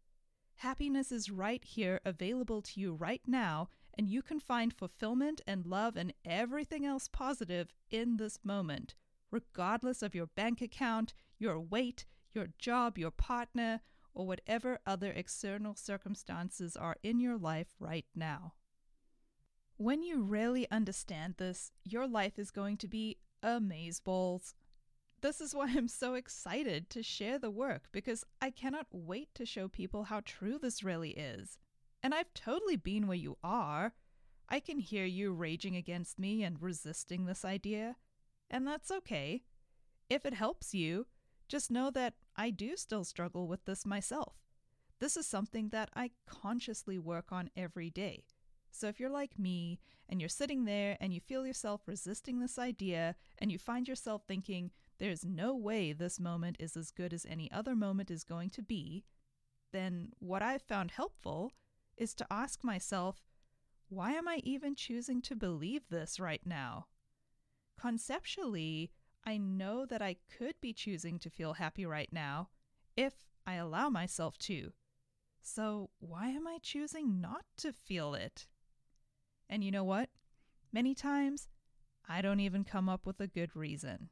Happiness 0.56 1.10
is 1.10 1.30
right 1.30 1.64
here, 1.64 2.00
available 2.04 2.62
to 2.62 2.80
you 2.80 2.94
right 2.94 3.22
now, 3.26 3.68
and 3.98 4.08
you 4.08 4.22
can 4.22 4.38
find 4.38 4.72
fulfillment 4.72 5.40
and 5.46 5.66
love 5.66 5.96
and 5.96 6.12
everything 6.24 6.86
else 6.86 7.08
positive 7.08 7.72
in 7.90 8.16
this 8.16 8.38
moment, 8.44 8.94
regardless 9.30 10.02
of 10.02 10.14
your 10.14 10.26
bank 10.26 10.60
account, 10.60 11.12
your 11.38 11.58
weight, 11.58 12.04
your 12.32 12.48
job, 12.58 12.98
your 12.98 13.10
partner, 13.10 13.80
or 14.12 14.26
whatever 14.26 14.78
other 14.86 15.10
external 15.10 15.74
circumstances 15.74 16.76
are 16.76 16.96
in 17.02 17.18
your 17.18 17.36
life 17.36 17.74
right 17.80 18.06
now. 18.14 18.52
When 19.76 20.04
you 20.04 20.22
really 20.22 20.70
understand 20.70 21.34
this, 21.36 21.72
your 21.84 22.06
life 22.06 22.38
is 22.38 22.52
going 22.52 22.76
to 22.78 22.88
be 22.88 23.18
amazeballs. 23.42 24.54
This 25.20 25.40
is 25.40 25.52
why 25.52 25.66
I'm 25.74 25.88
so 25.88 26.14
excited 26.14 26.88
to 26.90 27.02
share 27.02 27.40
the 27.40 27.50
work 27.50 27.88
because 27.90 28.24
I 28.40 28.50
cannot 28.50 28.86
wait 28.92 29.34
to 29.34 29.44
show 29.44 29.66
people 29.66 30.04
how 30.04 30.20
true 30.24 30.58
this 30.58 30.84
really 30.84 31.10
is. 31.10 31.58
And 32.04 32.14
I've 32.14 32.32
totally 32.34 32.76
been 32.76 33.08
where 33.08 33.16
you 33.16 33.36
are. 33.42 33.94
I 34.48 34.60
can 34.60 34.78
hear 34.78 35.06
you 35.06 35.32
raging 35.32 35.74
against 35.74 36.20
me 36.20 36.44
and 36.44 36.62
resisting 36.62 37.24
this 37.24 37.44
idea. 37.44 37.96
And 38.48 38.66
that's 38.66 38.92
okay. 38.92 39.42
If 40.08 40.24
it 40.24 40.34
helps 40.34 40.72
you, 40.72 41.06
just 41.48 41.70
know 41.70 41.90
that 41.90 42.14
I 42.36 42.50
do 42.50 42.76
still 42.76 43.02
struggle 43.02 43.48
with 43.48 43.64
this 43.64 43.84
myself. 43.84 44.36
This 45.00 45.16
is 45.16 45.26
something 45.26 45.70
that 45.70 45.90
I 45.96 46.10
consciously 46.26 46.98
work 46.98 47.32
on 47.32 47.50
every 47.56 47.90
day. 47.90 48.24
So 48.74 48.88
if 48.88 48.98
you're 48.98 49.08
like 49.08 49.38
me 49.38 49.78
and 50.08 50.20
you're 50.20 50.28
sitting 50.28 50.64
there 50.64 50.96
and 51.00 51.14
you 51.14 51.20
feel 51.20 51.46
yourself 51.46 51.82
resisting 51.86 52.40
this 52.40 52.58
idea 52.58 53.14
and 53.38 53.52
you 53.52 53.58
find 53.58 53.86
yourself 53.86 54.22
thinking, 54.26 54.72
there's 54.98 55.24
no 55.24 55.54
way 55.54 55.92
this 55.92 56.18
moment 56.18 56.56
is 56.58 56.76
as 56.76 56.90
good 56.90 57.12
as 57.14 57.24
any 57.24 57.48
other 57.52 57.76
moment 57.76 58.10
is 58.10 58.24
going 58.24 58.50
to 58.50 58.62
be, 58.62 59.04
then 59.72 60.08
what 60.18 60.42
I've 60.42 60.62
found 60.62 60.90
helpful 60.90 61.52
is 61.96 62.14
to 62.14 62.26
ask 62.32 62.64
myself, 62.64 63.22
why 63.88 64.12
am 64.14 64.26
I 64.26 64.40
even 64.42 64.74
choosing 64.74 65.22
to 65.22 65.36
believe 65.36 65.88
this 65.88 66.18
right 66.18 66.44
now? 66.44 66.86
Conceptually, 67.80 68.90
I 69.24 69.36
know 69.36 69.86
that 69.86 70.02
I 70.02 70.16
could 70.36 70.60
be 70.60 70.72
choosing 70.72 71.20
to 71.20 71.30
feel 71.30 71.54
happy 71.54 71.86
right 71.86 72.12
now 72.12 72.48
if 72.96 73.14
I 73.46 73.54
allow 73.54 73.88
myself 73.88 74.36
to. 74.38 74.72
So, 75.40 75.90
why 76.00 76.30
am 76.30 76.48
I 76.48 76.58
choosing 76.60 77.20
not 77.20 77.44
to 77.58 77.72
feel 77.72 78.14
it? 78.14 78.48
And 79.48 79.62
you 79.64 79.70
know 79.70 79.84
what? 79.84 80.10
Many 80.72 80.94
times, 80.94 81.48
I 82.08 82.20
don't 82.20 82.40
even 82.40 82.64
come 82.64 82.88
up 82.88 83.06
with 83.06 83.20
a 83.20 83.26
good 83.26 83.54
reason. 83.54 84.10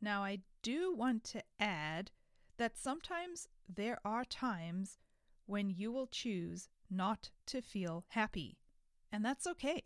Now, 0.00 0.24
I 0.24 0.40
do 0.62 0.94
want 0.94 1.24
to 1.24 1.42
add 1.60 2.10
that 2.56 2.78
sometimes 2.78 3.48
there 3.68 3.98
are 4.04 4.24
times 4.24 4.98
when 5.46 5.70
you 5.70 5.92
will 5.92 6.06
choose 6.06 6.68
not 6.90 7.30
to 7.46 7.60
feel 7.60 8.04
happy, 8.08 8.58
and 9.10 9.24
that's 9.24 9.46
okay. 9.46 9.82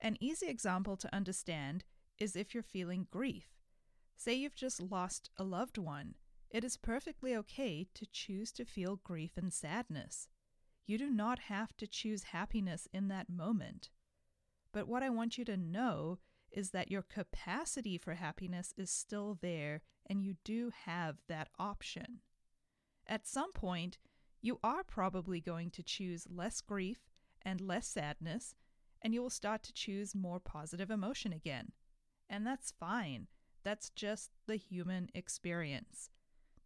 An 0.00 0.16
easy 0.20 0.48
example 0.48 0.96
to 0.98 1.14
understand 1.14 1.84
is 2.18 2.36
if 2.36 2.54
you're 2.54 2.62
feeling 2.62 3.06
grief. 3.10 3.54
Say 4.16 4.34
you've 4.34 4.54
just 4.54 4.80
lost 4.80 5.30
a 5.36 5.44
loved 5.44 5.78
one. 5.78 6.14
It 6.50 6.64
is 6.64 6.76
perfectly 6.76 7.34
okay 7.36 7.88
to 7.94 8.06
choose 8.06 8.52
to 8.52 8.64
feel 8.64 9.00
grief 9.02 9.32
and 9.36 9.52
sadness. 9.52 10.28
You 10.86 10.98
do 10.98 11.08
not 11.08 11.38
have 11.40 11.76
to 11.78 11.86
choose 11.86 12.24
happiness 12.24 12.88
in 12.92 13.08
that 13.08 13.30
moment. 13.30 13.90
But 14.72 14.88
what 14.88 15.02
I 15.02 15.10
want 15.10 15.38
you 15.38 15.44
to 15.46 15.56
know 15.56 16.18
is 16.50 16.70
that 16.70 16.90
your 16.90 17.02
capacity 17.02 17.98
for 17.98 18.14
happiness 18.14 18.72
is 18.76 18.90
still 18.90 19.38
there 19.40 19.82
and 20.06 20.22
you 20.22 20.36
do 20.44 20.70
have 20.84 21.16
that 21.28 21.48
option. 21.58 22.20
At 23.06 23.26
some 23.26 23.52
point, 23.52 23.98
you 24.40 24.58
are 24.62 24.84
probably 24.84 25.40
going 25.40 25.70
to 25.70 25.82
choose 25.82 26.26
less 26.30 26.60
grief 26.60 26.98
and 27.42 27.60
less 27.60 27.86
sadness, 27.86 28.54
and 29.00 29.14
you 29.14 29.22
will 29.22 29.30
start 29.30 29.62
to 29.64 29.72
choose 29.72 30.14
more 30.14 30.40
positive 30.40 30.90
emotion 30.90 31.32
again. 31.32 31.72
And 32.28 32.46
that's 32.46 32.72
fine. 32.78 33.28
That's 33.62 33.90
just 33.90 34.30
the 34.46 34.56
human 34.56 35.08
experience. 35.14 36.10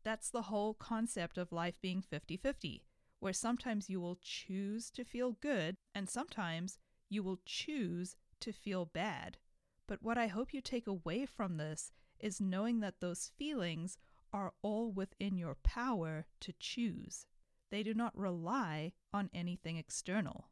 That's 0.04 0.30
the 0.30 0.42
whole 0.42 0.74
concept 0.74 1.38
of 1.38 1.52
life 1.52 1.80
being 1.80 2.02
50 2.02 2.36
50, 2.36 2.84
where 3.20 3.32
sometimes 3.32 3.90
you 3.90 4.00
will 4.00 4.18
choose 4.20 4.90
to 4.90 5.04
feel 5.04 5.32
good 5.40 5.76
and 5.94 6.08
sometimes 6.08 6.78
you 7.08 7.22
will 7.22 7.40
choose 7.44 8.16
to 8.40 8.52
feel 8.52 8.84
bad. 8.84 9.38
But 9.86 10.02
what 10.02 10.18
I 10.18 10.26
hope 10.26 10.52
you 10.52 10.60
take 10.60 10.86
away 10.86 11.26
from 11.26 11.56
this 11.56 11.92
is 12.20 12.40
knowing 12.40 12.80
that 12.80 13.00
those 13.00 13.30
feelings 13.38 13.96
are 14.32 14.52
all 14.62 14.92
within 14.92 15.38
your 15.38 15.56
power 15.64 16.26
to 16.40 16.52
choose. 16.58 17.26
They 17.70 17.82
do 17.82 17.94
not 17.94 18.16
rely 18.16 18.92
on 19.12 19.30
anything 19.32 19.76
external. 19.76 20.48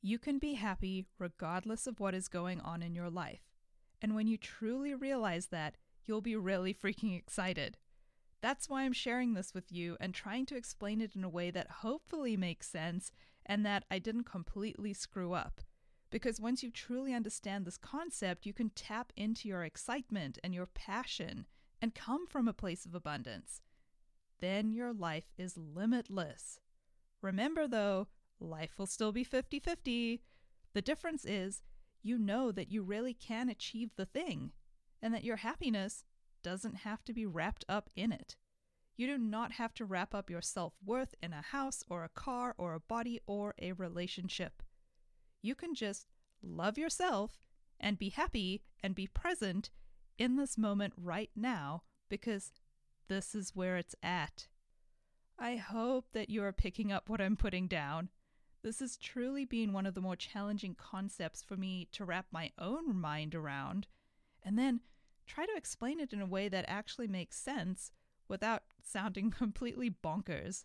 You 0.00 0.18
can 0.18 0.38
be 0.38 0.54
happy 0.54 1.06
regardless 1.18 1.86
of 1.86 1.98
what 1.98 2.14
is 2.14 2.28
going 2.28 2.60
on 2.60 2.82
in 2.82 2.94
your 2.94 3.10
life. 3.10 3.40
And 4.02 4.14
when 4.14 4.26
you 4.26 4.36
truly 4.36 4.94
realize 4.94 5.46
that, 5.46 5.76
you'll 6.04 6.20
be 6.20 6.36
really 6.36 6.74
freaking 6.74 7.16
excited. 7.16 7.78
That's 8.44 8.68
why 8.68 8.82
I'm 8.82 8.92
sharing 8.92 9.32
this 9.32 9.54
with 9.54 9.72
you 9.72 9.96
and 10.00 10.12
trying 10.12 10.44
to 10.46 10.54
explain 10.54 11.00
it 11.00 11.16
in 11.16 11.24
a 11.24 11.30
way 11.30 11.50
that 11.50 11.80
hopefully 11.80 12.36
makes 12.36 12.68
sense 12.68 13.10
and 13.46 13.64
that 13.64 13.86
I 13.90 13.98
didn't 13.98 14.24
completely 14.24 14.92
screw 14.92 15.32
up. 15.32 15.62
Because 16.10 16.42
once 16.42 16.62
you 16.62 16.70
truly 16.70 17.14
understand 17.14 17.64
this 17.64 17.78
concept, 17.78 18.44
you 18.44 18.52
can 18.52 18.68
tap 18.68 19.14
into 19.16 19.48
your 19.48 19.64
excitement 19.64 20.38
and 20.44 20.54
your 20.54 20.66
passion 20.66 21.46
and 21.80 21.94
come 21.94 22.26
from 22.26 22.46
a 22.46 22.52
place 22.52 22.84
of 22.84 22.94
abundance. 22.94 23.62
Then 24.40 24.74
your 24.74 24.92
life 24.92 25.32
is 25.38 25.56
limitless. 25.56 26.60
Remember, 27.22 27.66
though, 27.66 28.08
life 28.38 28.72
will 28.76 28.84
still 28.84 29.10
be 29.10 29.24
50 29.24 29.58
50. 29.58 30.20
The 30.74 30.82
difference 30.82 31.24
is 31.24 31.62
you 32.02 32.18
know 32.18 32.52
that 32.52 32.70
you 32.70 32.82
really 32.82 33.14
can 33.14 33.48
achieve 33.48 33.92
the 33.96 34.04
thing 34.04 34.52
and 35.00 35.14
that 35.14 35.24
your 35.24 35.36
happiness 35.36 36.04
doesn't 36.44 36.76
have 36.76 37.02
to 37.06 37.12
be 37.12 37.26
wrapped 37.26 37.64
up 37.68 37.90
in 37.96 38.12
it. 38.12 38.36
You 38.96 39.08
do 39.08 39.18
not 39.18 39.52
have 39.52 39.74
to 39.74 39.84
wrap 39.84 40.14
up 40.14 40.30
your 40.30 40.42
self 40.42 40.74
worth 40.84 41.16
in 41.20 41.32
a 41.32 41.42
house 41.42 41.82
or 41.90 42.04
a 42.04 42.08
car 42.08 42.54
or 42.56 42.74
a 42.74 42.80
body 42.80 43.20
or 43.26 43.54
a 43.58 43.72
relationship. 43.72 44.62
You 45.42 45.56
can 45.56 45.74
just 45.74 46.06
love 46.40 46.78
yourself 46.78 47.40
and 47.80 47.98
be 47.98 48.10
happy 48.10 48.62
and 48.82 48.94
be 48.94 49.08
present 49.08 49.70
in 50.16 50.36
this 50.36 50.56
moment 50.56 50.94
right 50.96 51.30
now 51.34 51.82
because 52.08 52.52
this 53.08 53.34
is 53.34 53.56
where 53.56 53.76
it's 53.76 53.96
at. 54.02 54.46
I 55.38 55.56
hope 55.56 56.06
that 56.12 56.30
you 56.30 56.44
are 56.44 56.52
picking 56.52 56.92
up 56.92 57.08
what 57.08 57.20
I'm 57.20 57.36
putting 57.36 57.66
down. 57.66 58.10
This 58.62 58.78
has 58.78 58.96
truly 58.96 59.44
been 59.44 59.72
one 59.72 59.86
of 59.86 59.94
the 59.94 60.00
more 60.00 60.16
challenging 60.16 60.76
concepts 60.76 61.42
for 61.42 61.56
me 61.56 61.88
to 61.92 62.04
wrap 62.04 62.26
my 62.30 62.52
own 62.58 62.96
mind 62.96 63.34
around, 63.34 63.88
and 64.42 64.56
then 64.58 64.80
try 65.26 65.46
to 65.46 65.56
explain 65.56 66.00
it 66.00 66.12
in 66.12 66.20
a 66.20 66.26
way 66.26 66.48
that 66.48 66.64
actually 66.68 67.08
makes 67.08 67.36
sense 67.36 67.92
without 68.28 68.62
sounding 68.82 69.30
completely 69.38 69.90
bonkers. 69.90 70.64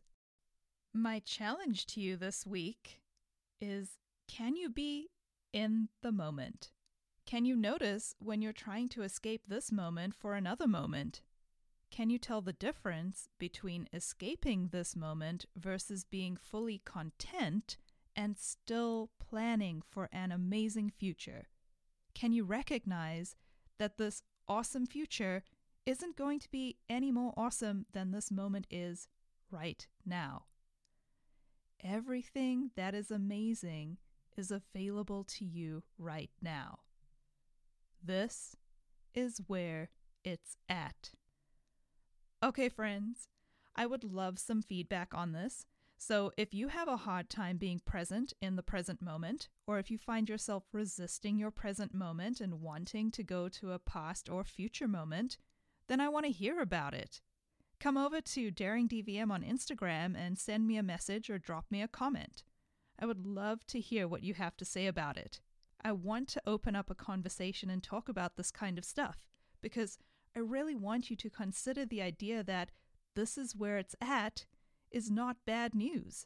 My 0.93 1.19
challenge 1.19 1.85
to 1.87 2.01
you 2.01 2.17
this 2.17 2.45
week 2.45 3.01
is 3.61 3.97
can 4.27 4.55
you 4.55 4.69
be 4.69 5.09
in 5.53 5.89
the 6.01 6.11
moment? 6.11 6.71
Can 7.25 7.45
you 7.45 7.55
notice 7.55 8.15
when 8.19 8.41
you're 8.41 8.53
trying 8.53 8.89
to 8.89 9.03
escape 9.03 9.43
this 9.47 9.71
moment 9.71 10.15
for 10.15 10.33
another 10.33 10.67
moment? 10.67 11.21
Can 11.91 12.09
you 12.09 12.17
tell 12.17 12.41
the 12.41 12.53
difference 12.53 13.29
between 13.39 13.89
escaping 13.93 14.69
this 14.69 14.95
moment 14.95 15.45
versus 15.55 16.03
being 16.03 16.35
fully 16.35 16.81
content 16.85 17.77
and 18.15 18.37
still 18.37 19.09
planning 19.19 19.81
for 19.87 20.09
an 20.11 20.31
amazing 20.31 20.89
future? 20.89 21.47
Can 22.13 22.33
you 22.33 22.43
recognize 22.43 23.35
that 23.77 23.97
this 23.97 24.23
awesome 24.49 24.85
future 24.85 25.43
isn't 25.85 26.17
going 26.17 26.39
to 26.39 26.49
be 26.49 26.77
any 26.89 27.11
more 27.11 27.33
awesome 27.37 27.85
than 27.93 28.11
this 28.11 28.31
moment 28.31 28.67
is 28.69 29.07
right 29.51 29.87
now? 30.05 30.45
Everything 31.83 32.71
that 32.75 32.93
is 32.93 33.11
amazing 33.11 33.97
is 34.35 34.51
available 34.51 35.23
to 35.23 35.45
you 35.45 35.83
right 35.97 36.31
now. 36.41 36.79
This 38.03 38.55
is 39.13 39.41
where 39.47 39.89
it's 40.23 40.57
at. 40.67 41.11
Okay, 42.43 42.69
friends, 42.69 43.27
I 43.75 43.85
would 43.85 44.03
love 44.03 44.39
some 44.39 44.61
feedback 44.61 45.13
on 45.13 45.31
this. 45.31 45.65
So, 46.01 46.31
if 46.37 46.53
you 46.53 46.69
have 46.69 46.87
a 46.87 46.95
hard 46.95 47.29
time 47.29 47.57
being 47.57 47.81
present 47.85 48.31
in 48.41 48.55
the 48.55 48.63
present 48.63 49.01
moment, 49.01 49.49
or 49.67 49.79
if 49.79 49.91
you 49.91 49.97
find 49.97 50.29
yourself 50.29 50.63
resisting 50.71 51.37
your 51.37 51.51
present 51.51 51.93
moment 51.93 52.39
and 52.39 52.61
wanting 52.61 53.11
to 53.11 53.21
go 53.21 53.49
to 53.49 53.73
a 53.73 53.79
past 53.79 54.29
or 54.29 54.45
future 54.45 54.87
moment, 54.87 55.37
then 55.89 55.99
I 55.99 56.07
want 56.07 56.25
to 56.25 56.31
hear 56.31 56.61
about 56.61 56.93
it. 56.93 57.19
Come 57.81 57.97
over 57.97 58.21
to 58.21 58.49
Daring 58.49 58.87
DVM 58.87 59.29
on 59.29 59.43
Instagram 59.43 60.15
and 60.17 60.39
send 60.39 60.65
me 60.65 60.77
a 60.77 60.83
message 60.83 61.29
or 61.29 61.37
drop 61.37 61.65
me 61.69 61.81
a 61.81 61.87
comment. 61.89 62.43
I 62.97 63.05
would 63.05 63.25
love 63.25 63.67
to 63.67 63.81
hear 63.81 64.07
what 64.07 64.23
you 64.23 64.35
have 64.35 64.55
to 64.57 64.65
say 64.65 64.87
about 64.87 65.17
it. 65.17 65.41
I 65.83 65.91
want 65.91 66.29
to 66.29 66.41
open 66.47 66.77
up 66.77 66.89
a 66.89 66.95
conversation 66.95 67.69
and 67.69 67.83
talk 67.83 68.07
about 68.07 68.37
this 68.37 68.51
kind 68.51 68.77
of 68.77 68.85
stuff 68.85 69.27
because 69.61 69.97
I 70.33 70.39
really 70.39 70.75
want 70.75 71.09
you 71.09 71.17
to 71.17 71.29
consider 71.29 71.85
the 71.85 72.01
idea 72.01 72.41
that 72.41 72.71
this 73.17 73.37
is 73.37 73.53
where 73.53 73.77
it's 73.77 73.97
at 73.99 74.45
is 74.91 75.11
not 75.11 75.45
bad 75.45 75.75
news. 75.75 76.25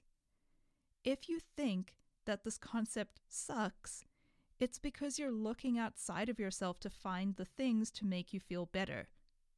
If 1.04 1.28
you 1.28 1.39
think 1.39 1.95
that 2.26 2.43
this 2.43 2.58
concept 2.58 3.19
sucks, 3.28 4.06
it's 4.60 4.80
because 4.80 5.19
you're 5.19 5.32
looking 5.32 5.78
outside 5.78 6.30
of 6.30 6.39
yourself 6.39 6.80
to 6.82 6.89
find 6.89 7.36
the 7.36 7.45
things 7.45 7.91
to 7.91 8.06
make 8.06 8.34
you 8.34 8.39
feel 8.39 8.65
better, 8.65 9.10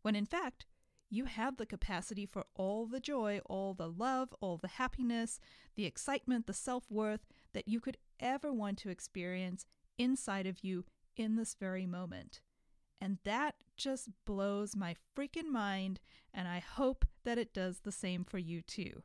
when 0.02 0.16
in 0.16 0.26
fact, 0.26 0.66
you 1.10 1.26
have 1.26 1.58
the 1.58 1.66
capacity 1.66 2.26
for 2.26 2.46
all 2.56 2.88
the 2.88 3.00
joy, 3.00 3.40
all 3.46 3.74
the 3.74 3.88
love, 3.88 4.34
all 4.42 4.58
the 4.58 4.68
happiness, 4.68 5.40
the 5.76 5.86
excitement, 5.86 6.48
the 6.48 6.54
self 6.54 6.90
worth 6.90 7.26
that 7.54 7.68
you 7.68 7.80
could 7.80 7.98
ever 8.20 8.52
want 8.52 8.78
to 8.80 8.90
experience 8.90 9.66
inside 9.98 10.48
of 10.48 10.64
you 10.64 10.86
in 11.16 11.36
this 11.36 11.56
very 11.60 11.86
moment. 11.86 12.42
And 13.02 13.18
that 13.24 13.56
just 13.76 14.10
blows 14.26 14.76
my 14.76 14.96
freaking 15.18 15.52
mind, 15.52 16.00
and 16.34 16.48
I 16.48 16.60
hope 16.60 17.06
that 17.24 17.38
it 17.38 17.54
does 17.54 17.80
the 17.80 17.92
same 17.92 18.24
for 18.24 18.38
you 18.38 18.62
too. 18.62 19.04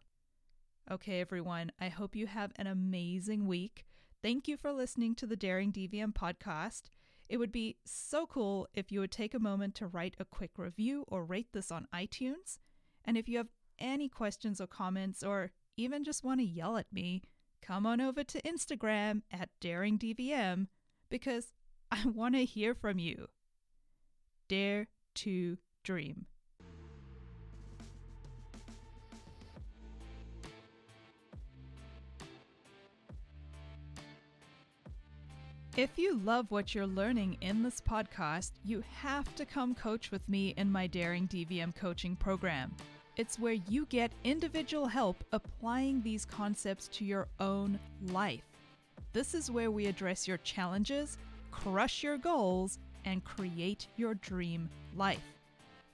Okay, 0.91 1.21
everyone, 1.21 1.73
I 1.81 1.89
hope 1.89 2.17
you 2.17 2.27
have 2.27 2.53
an 2.57 2.67
amazing 2.67 3.47
week. 3.47 3.85
Thank 4.23 4.49
you 4.49 4.57
for 4.57 4.73
listening 4.73 5.15
to 5.17 5.27
the 5.27 5.37
Daring 5.37 5.73
DVM 5.73 6.13
podcast. 6.13 6.91
It 7.29 7.37
would 7.37 7.53
be 7.53 7.77
so 7.85 8.27
cool 8.27 8.69
if 8.75 8.91
you 8.91 9.01
would 9.01 9.13
take 9.13 9.35
a 9.35 9.39
moment 9.39 9.75
to 9.77 9.87
write 9.87 10.17
a 10.19 10.25
quick 10.25 10.53
review 10.57 11.05
or 11.07 11.25
rate 11.25 11.49
this 11.53 11.71
on 11.71 11.87
iTunes. 11.95 12.59
And 13.05 13.17
if 13.17 13.29
you 13.29 13.39
have 13.39 13.51
any 13.79 14.09
questions 14.09 14.61
or 14.61 14.67
comments, 14.67 15.23
or 15.23 15.53
even 15.77 16.05
just 16.05 16.25
want 16.25 16.41
to 16.41 16.47
yell 16.47 16.77
at 16.77 16.93
me, 16.93 17.23
come 17.63 17.87
on 17.87 18.01
over 18.01 18.25
to 18.25 18.43
Instagram 18.43 19.23
at 19.31 19.49
DaringDVM 19.61 20.67
because 21.09 21.53
I 21.91 22.05
want 22.07 22.35
to 22.35 22.45
hear 22.45 22.75
from 22.75 22.99
you. 22.99 23.29
Dare 24.51 24.89
to 25.15 25.57
dream. 25.85 26.27
If 35.77 35.97
you 35.97 36.17
love 36.17 36.47
what 36.49 36.75
you're 36.75 36.85
learning 36.85 37.37
in 37.41 37.63
this 37.63 37.81
podcast, 37.81 38.51
you 38.65 38.83
have 38.93 39.33
to 39.37 39.47
come 39.47 39.73
coach 39.73 40.11
with 40.11 40.29
me 40.29 40.53
in 40.57 40.69
my 40.69 40.89
Daring 40.89 41.29
DVM 41.29 41.73
coaching 41.77 42.17
program. 42.17 42.75
It's 43.17 43.39
where 43.39 43.53
you 43.53 43.87
get 43.87 44.11
individual 44.25 44.89
help 44.89 45.23
applying 45.31 46.03
these 46.03 46.25
concepts 46.25 46.89
to 46.89 47.05
your 47.05 47.29
own 47.39 47.79
life. 48.09 48.43
This 49.13 49.33
is 49.33 49.49
where 49.49 49.71
we 49.71 49.87
address 49.87 50.27
your 50.27 50.39
challenges, 50.39 51.19
crush 51.53 52.03
your 52.03 52.19
goals, 52.19 52.81
and 53.05 53.25
create 53.25 53.89
your 53.97 54.15
dream 54.15 54.71
life. 54.97 55.23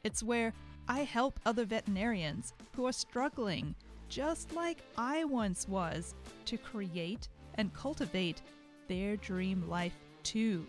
It's 0.05 0.23
where 0.23 0.53
I 0.89 1.01
help 1.01 1.41
other 1.45 1.65
veterinarians 1.65 2.55
who 2.75 2.87
are 2.87 2.93
struggling, 2.93 3.75
just 4.09 4.55
like 4.55 4.79
I 4.97 5.25
once 5.25 5.69
was, 5.69 6.15
to 6.45 6.57
create 6.57 7.27
and 7.55 7.75
cultivate 7.75 8.43
their 8.89 9.17
dream 9.17 9.69
life 9.69 9.97
too. 10.23 10.65